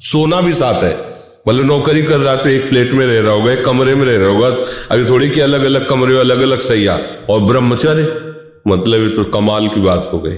सोना 0.00 0.40
भी 0.40 0.52
साथ 0.52 0.84
है। 0.84 1.08
मतलब 1.48 1.64
नौकरी 1.64 2.02
कर 2.02 2.18
रहा 2.18 2.36
तो 2.36 2.48
एक 2.48 2.68
प्लेट 2.68 2.92
में 2.92 3.06
रह 3.06 3.20
रहा 3.20 3.32
होगा, 3.32 3.52
एक 3.52 3.64
कमरे 3.64 3.94
में 3.94 4.06
रह 4.06 4.18
रहा 4.18 4.28
होगा। 4.28 4.48
अभी 4.90 5.04
थोड़ी 5.04 5.30
कि 5.30 5.40
अलग 5.40 5.64
अलग 5.64 5.88
कमरे 5.88 6.20
अलग 6.20 6.40
अलग 6.40 6.60
सैया। 6.60 7.00
और 7.30 7.40
ब्रह्मचर्य? 7.40 8.34
मतलब 8.68 9.02
ये 9.02 9.08
तो 9.08 9.24
कमाल 9.24 9.68
की 9.68 9.80
बात 9.80 10.10
हो 10.12 10.18
गई। 10.18 10.36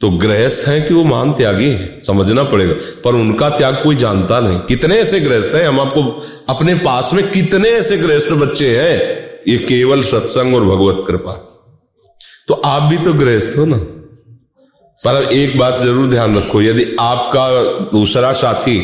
तो 0.00 0.10
गृहस्थ 0.10 0.68
हैं 0.68 0.86
कि 0.88 0.94
वो 0.94 1.02
मान 1.04 1.32
त्यागी 1.32 1.64
है, 1.64 2.00
समझना 2.02 2.42
पड़ेगा। 2.42 2.74
पर 3.04 3.14
उनका 3.14 3.48
त्याग 3.48 3.74
कोई 3.82 3.96
जानता 3.96 4.38
नहीं। 4.40 4.58
कितने 4.58 4.98
ऐसे 4.98 5.20
गृहस्थ 5.20 5.54
हैं? 5.54 5.66
हम 5.68 5.80
आपको 5.80 6.02
अपने 6.48 6.74
पास 6.74 7.10
में 7.14 7.30
कितने 7.30 7.68
ऐसे 7.68 7.98
गृहस्थ 7.98 8.32
बच्चे 8.32 8.68
हैं? 8.78 8.94
ये 9.48 9.56
केवल 9.58 10.02
सत्संग 10.02 10.54
और 10.54 10.64
भगवत 10.64 11.04
कृपा। 11.08 11.32
तो 12.48 12.54
आप 12.54 12.82
भी 12.82 12.98
तो 12.98 13.12
गृहस्थ 13.14 13.58
हो 13.58 13.64
ना? 13.64 13.76
पर 14.96 15.28
एक 15.32 15.58
बात 15.58 15.80
ज़रूर 15.82 16.06
ध्यान 16.06 16.36
रखो, 16.38 16.62
यदि 16.62 16.84
आपका 17.00 17.50
दूसरा 17.90 18.32
साथी 18.32 18.78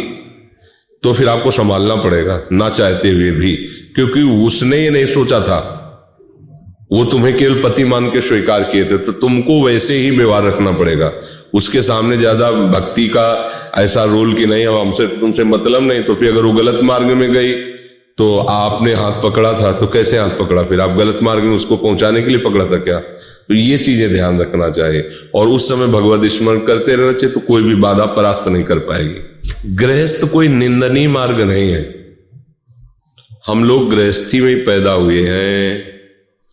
तो 1.02 1.12
फिर 1.12 1.29
आपको 1.29 1.50
संभालना 1.50 1.94
पड़ेगा, 1.96 2.40
ना 2.52 2.68
चाहते 2.70 3.11
हुए 3.11 3.31
भी। 3.31 3.52
क्योंकि 3.94 4.22
उसने 4.46 4.79
ये 4.79 4.90
नहीं 4.90 5.07
सोचा 5.07 5.40
था 5.40 5.59
वो 6.90 7.05
तुम्हें 7.05 7.37
केवल 7.37 7.62
पति 7.62 7.85
मान 7.85 8.11
के 8.11 8.20
स्वीकार 8.22 8.62
किए 8.62 8.85
थे 8.85 8.99
तो 8.99 9.12
तुमको 9.14 9.64
वैसे 9.66 9.96
ही 9.96 10.11
व्यवहार 10.11 10.44
रखना 10.44 10.72
पड़ेगा। 10.72 11.12
उसके 11.55 11.83
सामने 11.83 12.16
ज़्यादा 12.16 12.51
भक्ति 12.51 13.07
का 13.09 13.29
ऐसा 13.77 14.05
रोल 14.07 14.35
कि 14.35 14.46
नहीं, 14.46 14.66
अब 14.66 14.77
हमसे 14.77 15.07
तुमसे 15.20 15.44
मतलब 15.46 15.83
नहीं 15.83 16.03
तो 16.03 16.14
फिर 16.14 16.31
अगर 16.33 16.42
वो 16.42 16.53
गलत 16.55 16.83
मार्ग 16.85 17.07
में 17.12 17.33
गई 17.33 17.53
तो 18.18 18.37
आपने 18.40 18.92
हाथ 18.94 19.22
पकड़ा 19.22 19.53
था 19.55 19.72
तो 19.72 19.87
कैसे 19.88 20.18
हाथ 20.18 20.31
पकड़ा 20.38 20.62
फिर? 20.62 20.81
आप 20.81 20.96
गलत 20.99 21.18
मार्ग 21.22 21.42
में 21.42 21.55
उसको 21.55 21.77
पहुँचाने 21.77 22.22
के 22.22 22.31
लिए 22.31 22.38
पकड़ा 22.40 22.64
था 22.66 22.79
क्या? 22.79 22.99
तो 22.99 23.55
ये 23.55 23.79
चीज़ें 23.79 24.09
ध्यान 24.11 24.40
रखना 24.40 24.68
चाहिए। 24.70 25.03
और 25.35 25.49
उस 25.49 25.68
समय 25.68 25.87
भगवत 25.88 26.25
स्मरण 26.31 26.59
करते 26.61 26.94
रहना 26.94 27.12
चाहिए 27.12 27.35
तो 27.35 27.40
कोई 27.42 27.62
भी 27.62 27.75
बाधा 27.81 28.07
परास्त 28.16 28.49
नहीं 28.49 28.64
कर 28.64 28.79
पाएगी। 28.87 29.75
गृहस्थ 29.77 30.25
कोई 30.33 30.49
निंदनीय 30.51 31.09
मार्ग 31.09 31.40
नहीं 31.42 31.70
है। 31.70 31.83
हम 33.46 33.64
लोग 33.64 33.90
गृहस्थी 33.90 34.40
में 34.40 34.64
पैदा 34.64 34.92
हुए 34.92 35.20
हैं। 35.29 35.95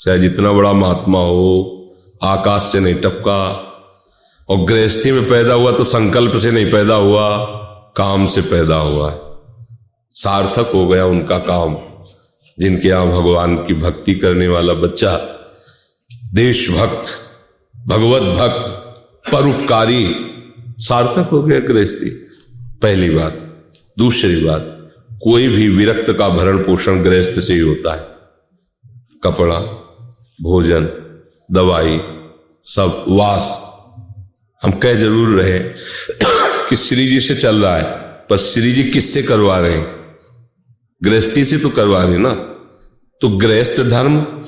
चाहे 0.03 0.19
जितना 0.19 0.51
बड़ा 0.51 0.73
महात्मा 0.73 1.19
हो, 1.19 1.79
आकाश 2.23 2.63
से 2.63 2.79
नहीं 2.79 2.95
टपका, 2.95 3.69
और 4.49 4.57
गृहस्थी 4.57 5.11
में 5.11 5.29
पैदा 5.29 5.53
हुआ 5.53 5.71
तो 5.71 5.83
संकल्प 5.83 6.35
से 6.37 6.51
नहीं 6.51 6.71
पैदा 6.71 6.95
हुआ, 6.95 7.45
काम 7.97 8.25
से 8.25 8.41
पैदा 8.41 8.75
हुआ 8.75 9.11
है। 9.11 9.19
सार्थक 10.11 10.71
हो 10.73 10.87
गया 10.87 11.05
उनका 11.05 11.37
काम, 11.37 11.77
जिनके 12.59 12.87
यहाँ 12.87 13.07
भगवान 13.07 13.55
की 13.57 13.73
भक्ति 13.73 14.15
करने 14.15 14.47
वाला 14.47 14.73
बच्चा, 14.73 15.15
देशभक्त, 16.33 17.13
भगवत 17.87 18.21
भक्त, 18.21 18.71
परोपकारी, 19.31 20.15
सार्थक 20.79 21.29
हो 21.31 21.41
गया 21.43 21.59
गृहस्थी। 21.59 22.09
पहली 22.81 23.09
बात। 23.09 23.37
दूसरी 23.99 24.43
बात, 24.45 24.91
कोई 25.23 25.47
भी 25.47 25.69
विरक्त 25.69 26.11
का 26.13 26.29
भरण 26.29 26.57
पोषण 26.57 27.03
गृहस्थ 27.03 27.39
से 27.39 27.53
ही 27.53 27.59
होता 27.59 27.93
है। 27.93 28.07
कपड़ा 29.23 29.59
भोजन, 30.41 30.85
दवाई, 31.51 31.99
सब 32.65 33.05
वास 33.09 33.73
हम 34.63 34.71
कह 34.71 34.93
ज़रूर 34.93 35.41
रहे 35.41 35.59
कि 36.69 36.75
श्री 36.75 37.07
जी 37.07 37.19
से 37.19 37.35
चल 37.35 37.55
रहा 37.55 37.77
है, 37.77 37.83
पर 38.29 38.37
श्री 38.37 38.71
जी 38.71 38.83
किससे 38.83 39.23
करवा 39.23 39.59
रहे 39.59 39.77
हैं? 39.77 40.17
गृहस्थी 41.03 41.45
से 41.45 41.57
तो 41.57 41.69
करवा 41.69 42.03
रहे 42.03 42.17
ना? 42.17 42.33
तो 43.21 43.29
गृहस्थ 43.29 43.81
धर्म, 43.81 44.43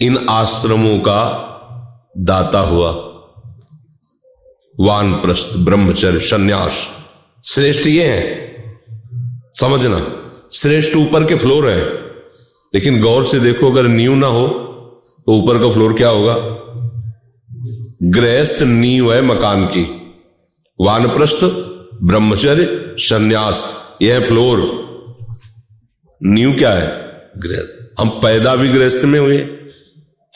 इन 0.00 0.26
आश्रमों 0.30 0.98
का 0.98 1.46
दाता 2.18 2.58
हुआ। 2.58 2.90
वान 4.80 5.12
प्रस्थ 5.14 5.56
ब्रह्मचर्य, 5.56 6.20
संन्यास। 6.20 6.88
श्रेष्ठ 7.44 7.86
ये 7.86 8.04
है। 8.04 8.50
समझना, 9.54 10.06
श्रेष्ठ 10.52 10.96
ऊपर 10.96 11.24
के 11.24 11.34
फ्लोर 11.34 11.68
है। 11.68 12.09
लेकिन 12.74 13.00
गौर 13.00 13.24
से 13.24 13.40
देखो, 13.40 13.70
अगर 13.72 13.88
नींव 13.88 14.14
ना 14.14 14.26
हो 14.26 14.48
तो 15.26 15.32
ऊपर 15.32 15.58
का 15.58 15.72
फ्लोर 15.72 15.92
क्या 15.92 16.08
होगा? 16.08 16.34
गृहस्थ 18.02 18.62
नींव 18.62 19.12
है 19.14 19.22
मकान 19.22 19.66
की। 19.66 19.82
वानप्रस्थ, 20.80 21.44
ब्रह्मचर्य, 22.02 22.94
संन्यास, 22.98 23.88
यह 24.02 24.20
फ्लोर। 24.20 24.58
न्यू 26.22 26.52
क्या 26.52 26.70
है? 26.70 26.86
गृहस्थ। 27.38 28.00
हम 28.00 28.08
पैदा 28.08 28.56
भी 28.56 28.68
गृहस्थ 28.68 29.04
में 29.04 29.20
हुए, 29.20 29.38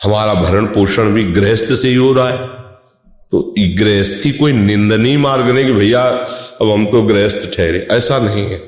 हमारा 0.03 0.33
भरण 0.33 0.65
पोषण 0.65 1.13
भी 1.13 1.23
गृहस्थ 1.23 1.73
से 1.73 1.89
ही 1.89 1.95
हो 1.95 2.13
रहा 2.13 2.29
है। 2.29 2.47
तो 3.31 3.55
गृहस्थी 3.59 4.31
कोई 4.31 4.51
निंदनीय 4.51 5.17
मार्ग 5.17 5.45
नहीं 5.45 5.65
कि 5.65 5.71
भैया, 5.71 6.01
अब 6.61 6.69
हम 6.71 6.85
तो 6.85 7.01
गृहस्थ 7.01 7.57
ठहरे। 7.57 7.87
ऐसा 7.91 8.19
नहीं 8.19 8.45
है। 8.45 8.61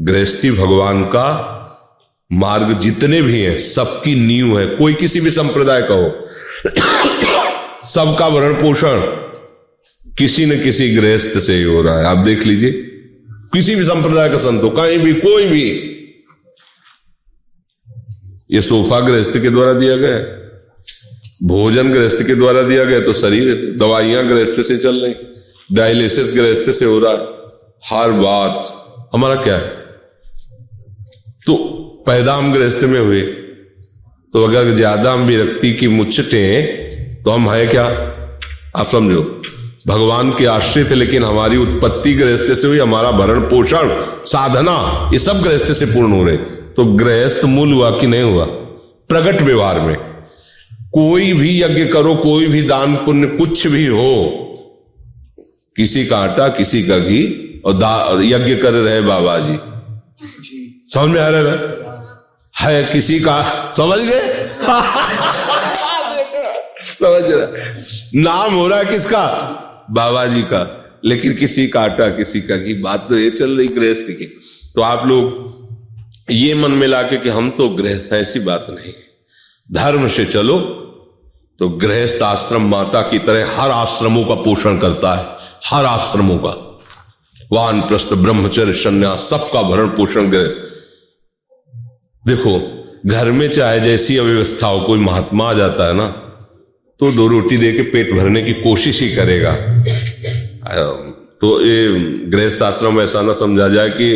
गृहस्थी 0.00 0.50
भगवान 0.50 1.04
का 1.04 1.54
मार्ग 2.32 2.78
जितने 2.78 3.22
भी 3.22 3.40
हैं, 3.40 3.58
सबकी 3.58 4.14
नींव 4.14 4.58
है। 4.60 4.66
कोई 4.66 4.94
किसी 4.94 5.20
भी 5.20 5.30
संप्रदाय 5.30 5.82
का 5.82 5.94
हो। 5.94 6.08
सबका 7.88 8.28
भरण 8.30 8.54
पोषण 8.54 9.00
किसी 10.14 10.46
न 10.46 10.62
किसी 10.62 10.94
गृहस्थ 10.94 11.38
से 11.38 11.54
ही 11.54 11.62
हो 11.62 11.82
रहा 11.82 11.98
है। 11.98 12.04
आप 12.04 12.18
देख 12.18 12.46
लीजिए, 12.46 12.72
किसी 13.52 13.74
भी 13.74 13.84
संप्रदाय 13.84 14.28
का 14.30 14.38
संत 14.38 14.62
हो, 14.62 14.70
कहीं 14.70 14.98
भी, 14.98 15.14
कोई 15.14 15.46
भी। 15.46 15.94
ये 18.50 18.62
सोफा 18.62 19.00
गृहस्थ 19.00 19.32
के 19.32 19.50
द्वारा 19.50 19.72
दिया 19.72 19.96
गया 19.96 20.18
भोजन 21.42 21.92
गृहस्थ 21.92 22.22
के 22.26 22.34
द्वारा 22.34 22.62
दिया 22.62 22.84
गया 22.84 23.00
तो 23.00 23.14
शरीर, 23.14 23.74
दवाइयाँ 23.76 24.26
गृहस्थ 24.28 24.62
से 24.62 24.78
चल 24.78 24.96
रही 24.96 25.14
डायलिसिस 25.72 26.32
गृहस्थ 26.34 26.70
से 26.70 26.84
हो 26.84 26.98
रहा 26.98 27.12
है। 27.12 27.18
हर 27.84 28.10
बात, 28.12 29.10
हमारा 29.14 29.34
क्या 29.34 29.56
है? 29.56 29.68
तो 31.46 31.84
पैदा 32.08 32.34
हम 32.34 32.52
गृहस्थ 32.52 32.84
में 32.84 33.00
हुए। 33.00 33.20
तो 34.32 34.44
अगर 34.44 34.74
ज़्यादा 34.76 35.14
विरक्ति 35.16 35.72
की 35.72 35.88
मुच्छटे 35.90 36.44
तो 37.24 37.30
हम 37.30 37.50
है 37.50 37.66
क्या? 37.66 37.84
आप 38.76 38.88
समझो 38.92 39.22
भगवान 39.86 40.30
के 40.30 40.46
आश्रित 40.46 40.92
लेकिन 40.92 41.24
हमारी 41.24 41.56
उत्पत्ति 41.56 42.12
गृहस्थ 42.14 42.52
से 42.54 42.66
हुई 42.66 42.78
हमारा 42.78 43.10
भरण 43.12 43.40
पोषण 43.50 43.90
साधना 44.26 44.76
ये 45.12 45.18
सब 45.18 45.42
गृहस्थ 45.42 45.72
से 45.72 45.86
पूर्ण 45.86 46.12
हो 46.12 46.22
रहे 46.24 46.36
तो 46.76 46.84
गृहस्थ 46.96 47.44
मूल 47.46 47.72
हुआ 47.72 47.90
कि 47.90 48.06
नहीं 48.06 48.22
हुआ? 48.22 48.44
प्रगट 48.44 49.40
व्यवहार 49.42 49.80
में। 49.80 49.96
कोई 50.92 51.32
भी 51.32 51.50
यज्ञ 51.62 51.84
करो 51.86 52.14
कोई 52.16 52.46
भी 52.48 52.62
दान 52.62 52.94
पुण्य 52.96 53.26
कुछ 53.38 53.66
भी 53.66 53.86
हो 53.86 54.12
किसी 55.76 56.04
का 56.06 56.18
आटा 56.18 56.48
किसी 56.54 56.82
का 56.82 56.98
घी 56.98 57.22
और 57.66 58.22
यज्ञ 58.24 58.56
कर 58.56 58.72
रहे 58.74 59.00
बाबा 59.02 59.38
जी। 59.38 59.58
समझ 60.94 61.10
में 61.10 61.20
आ 61.20 61.28
रहा 61.28 61.40
है 61.42 61.77
है 62.58 62.82
किसी 62.84 63.18
का? 63.20 63.42
समझ 63.76 63.98
गए? 63.98 64.20
समझ 66.84 67.22
रहा 67.32 67.76
नाम 68.14 68.54
हो 68.54 68.66
रहा 68.68 68.78
है 68.78 68.84
किसका? 68.84 69.24
बाबा 69.90 70.26
जी 70.26 70.42
का। 70.42 70.62
लेकिन 71.04 71.34
किसी 71.34 71.66
का 71.68 71.80
आटा, 71.80 72.08
किसी 72.08 72.40
का 72.40 72.56
घी। 72.56 72.74
बात 72.74 73.06
तो 73.08 73.18
ये 73.18 73.30
चल 73.30 73.50
रही 73.50 73.66
गृहस्थ 73.68 74.04
की। 74.10 74.24
तो 74.74 74.82
आप 74.82 75.06
लोग 75.06 75.58
ये 76.30 76.54
मन 76.54 76.70
में 76.70 76.86
लाके 76.86 77.16
कि 77.16 77.28
हम 77.28 77.50
तो 77.50 77.68
गृहस्थ 77.68 78.12
हैं, 78.12 78.20
ऐसी 78.22 78.40
बात 78.40 78.66
नहीं 78.70 78.92
धर्म 79.72 80.08
से 80.08 80.24
चलो 80.24 80.58
तो 81.58 81.68
गृहस्थ 81.68 82.22
आश्रम 82.22 82.68
माता 82.68 83.00
की 83.02 83.18
तरह 83.18 83.60
हर 83.60 83.70
आश्रमों 83.70 84.24
का 84.24 84.34
पोषण 84.34 84.78
करता 84.78 85.14
है। 85.14 85.24
हर 85.66 85.84
आश्रमों 85.84 86.38
का। 86.38 86.50
वान 87.52 87.80
प्रस्थ 87.80 88.12
ब्रह्मचर्य, 88.14 88.72
संन्यास, 88.72 89.20
सबका 89.20 89.62
भरण 89.62 89.88
पोषण 89.88 90.30
गृह 90.30 90.46
देखो, 92.28 92.58
घर 93.06 93.30
में 93.32 93.48
चाहे 93.50 93.80
जैसी 93.80 94.16
अव्यवस्था 94.18 94.66
हो 94.66 94.80
कोई 94.80 94.98
महात्मा 95.00 95.48
आ 95.50 95.52
जाता 95.54 95.86
है 95.88 95.94
ना 95.96 96.06
तो 97.00 97.10
दो 97.12 97.26
रोटी 97.28 97.56
दे 97.56 97.72
के 97.72 97.82
पेट 97.90 98.12
भरने 98.12 98.42
की 98.42 98.52
कोशिश 98.54 99.00
ही 99.02 99.08
करेगा। 99.10 99.52
तो 101.40 101.48
ये 101.62 101.88
गृहस्थ 102.30 102.62
आश्रम 102.62 103.00
ऐसा 103.00 103.20
ना 103.22 103.32
समझा 103.34 103.68
जाए 103.68 103.88
कि, 103.90 104.08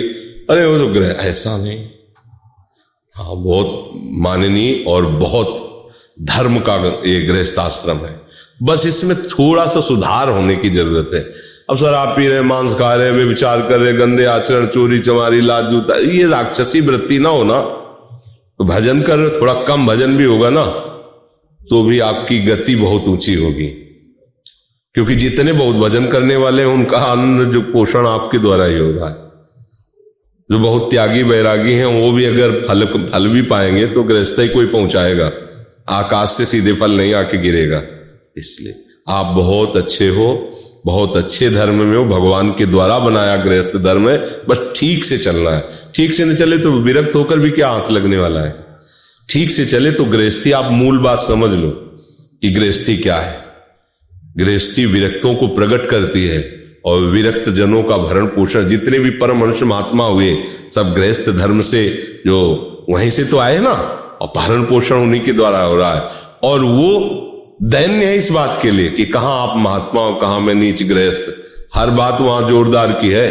अरे 0.50 0.64
वो 0.66 0.78
तो 0.78 0.86
ग्रह 0.94 1.22
ऐसा 1.22 1.56
नहीं। 1.56 1.78
हाँ 3.16 3.36
बहुत 3.36 3.90
माननीय 4.22 4.84
और 4.88 5.06
बहुत 5.06 5.48
धर्म 6.22 6.58
का 6.58 6.76
ये 7.06 7.20
गृहस्थ 7.26 7.58
आश्रम 7.58 7.98
है। 7.98 8.20
बस 8.62 8.86
इसमें 8.86 9.16
थोड़ा 9.24 9.66
सा 9.66 9.80
सुधार 9.80 10.28
होने 10.28 10.56
की 10.56 10.70
ज़रूरत 10.70 11.10
है। 11.14 11.20
अब 11.70 11.76
सर 11.76 11.94
आप 11.94 12.16
पी 12.16 12.28
रहे, 12.28 12.40
मांस 12.42 12.74
खा 12.74 12.94
रहे 12.94 13.10
वे 13.10 13.24
विचार 13.24 13.60
कर 13.68 13.78
रहे, 13.80 13.92
गंदे 13.92 14.24
आचरण, 14.24 14.66
चोरी, 14.66 14.98
चमारी 15.00 15.40
लाज 15.40 15.70
जूता 15.70 15.96
ये 16.08 16.26
राक्षसी 16.26 16.80
वृत्ति 16.80 17.18
ना 17.18 17.28
हो 17.28 17.44
ना 17.44 17.60
तो 18.62 18.66
भजन 18.66 19.00
कर 19.00 19.40
थोड़ा 19.40 19.52
कम 19.62 19.86
भजन 19.86 20.16
भी 20.16 20.24
होगा 20.24 20.48
ना 20.50 20.64
तो 21.60 21.82
भी 21.82 21.98
आपकी 22.00 22.38
गति 22.38 22.74
बहुत 22.76 23.08
ऊँची 23.08 23.34
होगी। 23.34 23.66
क्योंकि 24.94 25.14
जितने 25.14 25.52
बहुत 25.52 25.76
भजन 25.76 26.06
करने 26.06 26.36
वाले 26.36 26.62
हैं, 26.62 26.68
उनका 26.68 26.98
अन्न 26.98 27.50
जो 27.50 27.60
पोषण 27.62 28.06
आपके 28.06 28.38
द्वारा 28.38 28.64
ही 28.64 28.78
हो 28.78 28.90
रहा 28.90 29.08
है 29.08 29.14
जो 30.50 30.58
बहुत 30.58 30.90
त्यागी 30.90 31.24
बैरागी 31.24 31.72
हैं, 31.72 31.86
वो 31.86 32.12
भी 32.12 32.24
अगर 32.24 32.52
फल 32.68 32.84
फल 33.12 33.28
भी 33.28 33.42
पाएँगे 33.42 33.86
तो 33.86 34.02
गृहस्थ 34.02 34.38
ही 34.38 34.48
कोई 34.48 34.66
पहुंचाएगा। 34.66 35.30
आकाश 35.88 36.30
से 36.30 36.46
सीधे 36.46 36.72
फल 36.72 36.90
नहीं 36.90 37.14
आके 37.14 37.38
गिरेगा। 37.38 37.82
इसलिए 38.36 38.84
आप 39.08 39.34
बहुत 39.36 39.76
अच्छे 39.76 40.08
हो 40.08 40.28
बहुत 40.86 41.16
अच्छे 41.16 41.50
धर्म 41.50 41.74
में 41.74 41.96
हो 41.96 42.04
भगवान 42.04 42.50
के 42.50 42.66
द्वारा 42.66 42.98
बनाया 42.98 43.36
गृहस्थ 43.36 43.76
धर्म 43.76 44.08
है, 44.10 44.18
बस 44.48 44.72
ठीक 44.76 45.04
से 45.04 45.18
चलना 45.18 45.50
है। 45.50 45.64
ठीक 45.94 46.12
से 46.12 46.24
न 46.24 46.34
चले 46.34 46.58
तो 46.58 46.72
विरक्त 46.72 47.14
होकर 47.14 47.38
भी 47.38 47.50
क्या 47.50 47.68
आँख 47.68 47.90
लगने 47.90 48.18
वाला 48.18 48.40
है? 48.40 48.54
ठीक 49.28 49.50
से 49.50 49.66
चले 49.66 49.92
तो 49.92 50.04
गृहस्थी, 50.04 50.52
आप 50.52 50.72
मूल 50.72 50.98
बात 50.98 51.20
समझ 51.20 51.50
लो 51.50 51.70
कि 52.42 52.50
गृहस्थी 52.50 52.96
क्या 52.96 53.16
है। 53.16 53.44
गृहस्थी 54.38 54.86
विरक्तों 54.86 55.34
को 55.34 55.46
प्रकट 55.46 55.88
करती 55.88 56.24
है 56.24 56.62
और 56.84 57.00
विरक्त 57.00 57.48
जनों 57.48 57.82
का 57.82 57.96
भरण 57.96 58.26
पोषण, 58.26 58.68
जितने 58.68 58.98
भी 58.98 59.10
परम 59.10 59.40
मनुष्य 59.40 59.64
महात्मा 59.64 60.04
हुए, 60.04 60.36
सब 60.70 60.94
गृहस्थ 60.94 61.30
धर्म 61.30 61.60
से 61.60 61.88
जो 62.26 62.38
वहीं 62.90 63.10
से 63.10 63.24
तो 63.24 63.38
आए 63.38 63.58
ना, 63.58 63.72
और 64.22 64.32
भरण 64.36 64.62
पोषण 64.62 64.94
उन्हीं 64.94 65.20
के 65.20 65.32
द्वारा 65.32 65.62
हो 65.62 65.76
रहा 65.76 65.94
है। 65.94 66.00
और 66.42 66.60
वो 66.60 67.28
दैन्य 67.62 68.04
है 68.04 68.16
इस 68.16 68.30
बात 68.30 68.58
के 68.62 68.70
लिए 68.70 68.90
कि 68.90 69.04
कहाँ 69.06 69.34
आप 69.40 69.56
महात्मा 69.56 70.02
हो, 70.02 70.14
कहाँ 70.14 70.40
मैं 70.40 70.54
नीच 70.54 70.82
गृहस्थ 70.82 71.26
हर 71.74 71.90
बात 71.90 72.20
वहाँ 72.20 72.48
जोरदार 72.48 72.92
की 72.92 73.08
है। 73.08 73.28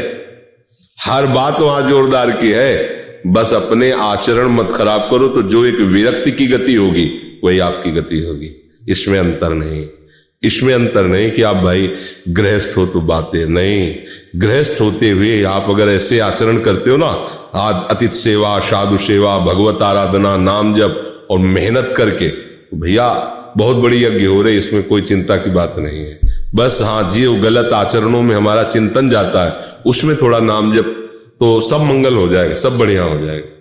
हर 0.98 1.26
बात 1.26 1.60
वहाँ 1.60 1.82
जोरदार 1.89 2.32
की 2.32 2.52
है। 2.52 3.24
बस 3.28 3.54
अपने 3.54 3.91
आचरण 3.91 4.50
मत 4.50 4.72
खराब 4.72 5.02
करो 5.02 5.28
तो 5.28 5.41
जो 5.44 5.65
एक 5.65 5.80
विरक्ति 5.88 6.32
की 6.32 6.48
गति 6.48 6.76
होगी, 6.76 7.06
वही 7.44 7.60
आपकी 7.60 7.91
गति 7.91 8.20
होगी। 8.20 8.50
इसमें 8.89 9.20
अंतर 9.20 9.54
नहीं। 9.54 9.86
इसमें 10.44 10.74
अंतर 10.74 11.04
नहीं 11.04 11.30
कि 11.32 11.41
आप 11.41 11.56
भाई 11.56 11.91
गृहस्थ 12.30 12.78
हो 12.78 12.86
तो 12.86 13.02
बातें 13.02 13.46
नहीं। 13.48 13.96
गृहस्थ 14.36 14.82
होते 14.82 15.10
हुए 15.10 15.44
आप 15.44 15.65
अगर 15.70 15.89
ऐसे 15.89 16.20
आचरण 16.20 16.60
करते 16.60 16.89
हो 16.89 16.98
ना 16.98 17.12
अतिथि 17.89 18.15
सेवा, 18.15 18.58
साधु 18.62 18.98
सेवा, 18.98 19.38
भगवत 19.39 19.82
आराधना, 19.82 20.36
नाम 20.38 20.76
जप 20.80 21.28
और 21.32 21.39
मेहनत 21.39 21.94
करके 21.98 22.30
तो 22.30 22.78
भैया 22.78 23.38
बहुत 23.58 23.78
बड़ी 23.78 24.04
यज्ञ 24.04 24.26
हो 24.26 24.42
रही 24.42 24.58
इसमें 24.58 24.84
कोई 24.84 25.02
चिंता 25.02 25.36
की 25.36 25.50
बात 25.50 25.76
नहीं 25.80 26.00
है। 26.00 26.20
बस 26.56 26.80
हाँ 26.82 27.12
जी, 27.12 27.26
वो 27.26 27.36
गलत 27.36 27.74
आचरणों 27.74 28.22
में 28.22 28.36
हमारा 28.36 28.64
चिंतन 28.64 29.10
जाता 29.10 29.46
है, 29.46 29.82
उसमें 29.86 30.16
थोड़ा 30.18 30.40
नाम 30.40 30.74
जब 30.74 30.92
तो 31.40 31.60
सब 31.62 31.82
मंगल 31.82 32.16
हो 32.16 32.28
जाएगा, 32.28 32.54
सब 32.54 32.78
बढ़िया 32.78 33.04
हो 33.04 33.20
जाएगा। 33.26 33.61